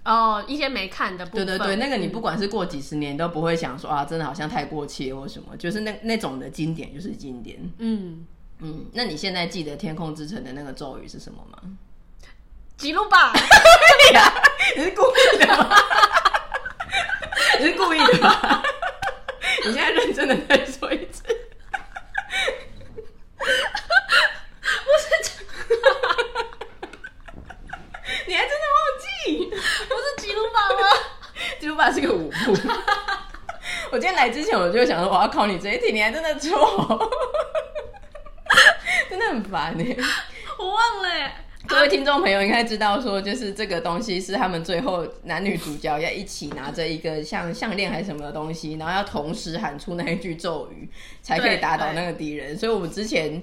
[0.04, 1.46] 哦，一些没看的部分。
[1.46, 7.58] 对对对，那个你不管是过几十年，都不会想说啊，真的好像太过期或什么，就是那那种的经典就是经典。
[7.78, 8.26] 嗯
[8.60, 11.58] 嗯，那你现在记得《天空之城》的那个咒语是什么吗？
[12.76, 13.32] 吉鲁吧，
[14.76, 15.76] 你是故意的吗？
[17.58, 18.62] 你是故意的吗？
[19.64, 21.24] 你现在认真的再说一次，
[23.34, 23.44] 不
[24.98, 25.08] 是，
[28.26, 29.46] 你还真的忘记？
[29.46, 29.54] 不
[29.96, 30.76] 是吉鲁巴吗？
[31.58, 32.56] 吉鲁巴是个舞步。
[33.90, 37.10] 我今天来之前我就想说我要考你这一题，你还真的错，
[39.10, 39.84] 真的很烦呢。
[39.84, 40.27] 我忘了耶。
[41.78, 50.88] 各位听众朋友应该知道，说就是这个东西是他们最后男女主角要一起拿着一个像项链还是什么的东西，然后要同时喊出那一句咒语，
[51.22, 52.58] 才可以打倒那个敌人。
[52.58, 53.40] 所以我们之前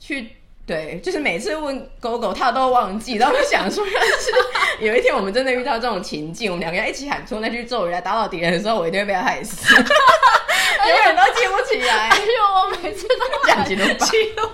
[0.00, 0.30] 去
[0.64, 3.16] 对，就是每次问狗狗，他都忘记。
[3.16, 9.84] 然后我想说，要是有一天我们真的遇到这种情境，我们两个要一起喊出那句咒语来打倒敌人的时候，我一定会被他害死，永
[11.04, 12.08] 远都记不起来。
[12.16, 14.48] 因为我每次都讲记录。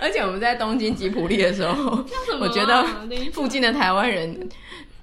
[0.00, 2.04] 而且我们在东京吉普力的时候， 啊、
[2.40, 2.84] 我觉得
[3.32, 4.48] 附近的台湾人，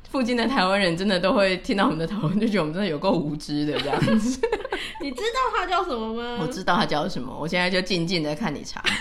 [0.10, 4.40] 附近的台湾人真的都会听到我们的讨论，就觉得我们真的有够无知的这样子。
[5.02, 6.38] 你知道他叫什么吗？
[6.42, 8.84] 我知道他叫什么，我现在就静静的看你查。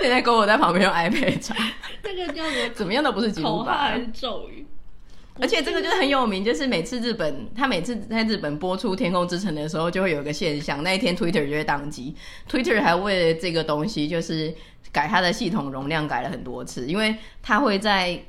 [0.00, 1.54] 现在跟我在旁边用 iPad 查，
[2.02, 3.78] 这个叫做怎么样都不是吉普吧？
[3.78, 4.64] 还是咒语？
[5.40, 12.14] 而且这个就是很有名，就是每次日本他每次在日本播出《天空之城》的时候，就会有一个现象，那一天 Twitter 就会宕机
[12.50, 14.52] ，Twitter 还为了这个东西就是
[14.90, 18.20] 改它的系统容量改了很多次，因为它会在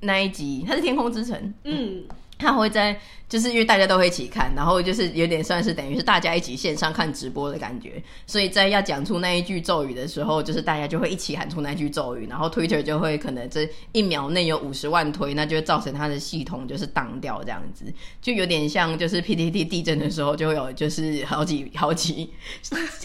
[0.00, 2.04] 那一集，它是《天空之城》，嗯，
[2.44, 2.96] 他会在。
[3.26, 17.86] 就是因为大家都会一起看，然后就是有点算是等于是大家一起线上看直播的感觉，所以在要讲出那一句咒语的时候，就是大家就会一起喊出那句咒语，然后 Twitter 就会可能这一秒内有五十万推，那就会造成它的系统就是当掉这样子，
[18.20, 22.30] 就有点像就是 PTT 地震的时候就会有就是好几好几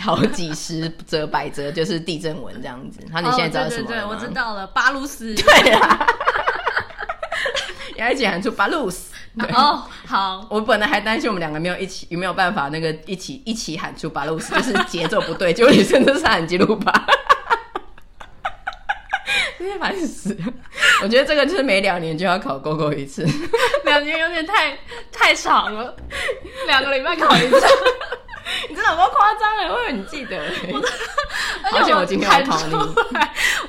[0.01, 2.99] 好几十则百则就是地震文这样子。
[3.09, 3.87] 那你现在知道什么？
[3.87, 5.33] 对对对，我知道了，巴鲁斯。
[5.33, 6.05] 对啊，
[7.97, 9.13] 要一起喊出巴鲁斯。
[9.53, 10.45] 哦，好。
[10.51, 16.91] 我本来还担心我们两个没有一起有没有办法那个一起一起喊出巴鲁斯，就是节奏不对，结果你真的是喊吉鲁巴，
[19.57, 20.45] 这些烦死了。
[21.01, 23.25] 我觉得这个就是每两年就要考 GoGo 一次，
[23.85, 24.77] 两年有点太
[25.11, 25.95] 太长了，
[26.67, 27.61] 两个礼拜考一次，
[28.69, 29.71] 你真的有没有夸张哎？
[29.71, 30.37] 我以为你记得，
[31.71, 32.75] 而且我今天要考你，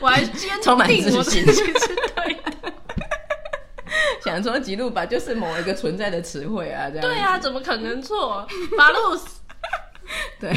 [0.00, 2.72] 我还坚充满自信，是对的。
[4.24, 7.00] 想说吉鲁吧就是某一个存在的词汇啊，这样。
[7.00, 8.46] 对啊，怎么可能错？
[8.76, 9.40] 巴鲁斯。
[10.40, 10.50] 对，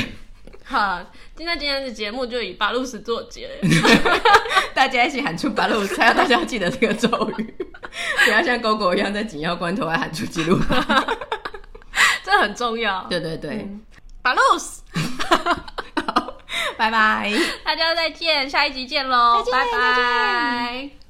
[0.65, 0.99] 好，
[1.35, 3.49] 今天今天的节目就以巴鲁斯作结，
[4.73, 7.55] 大家一起喊出巴鲁斯，还要大家要记得这个咒语，
[8.25, 11.05] 不要像狗狗一样在紧要关头还喊出吉鲁巴，
[12.23, 13.05] 这很重要。
[13.09, 13.69] 对对对，
[14.23, 14.81] 巴鲁斯，
[16.77, 17.31] 拜拜，
[17.63, 21.02] 大家再见，下一集见喽，拜拜。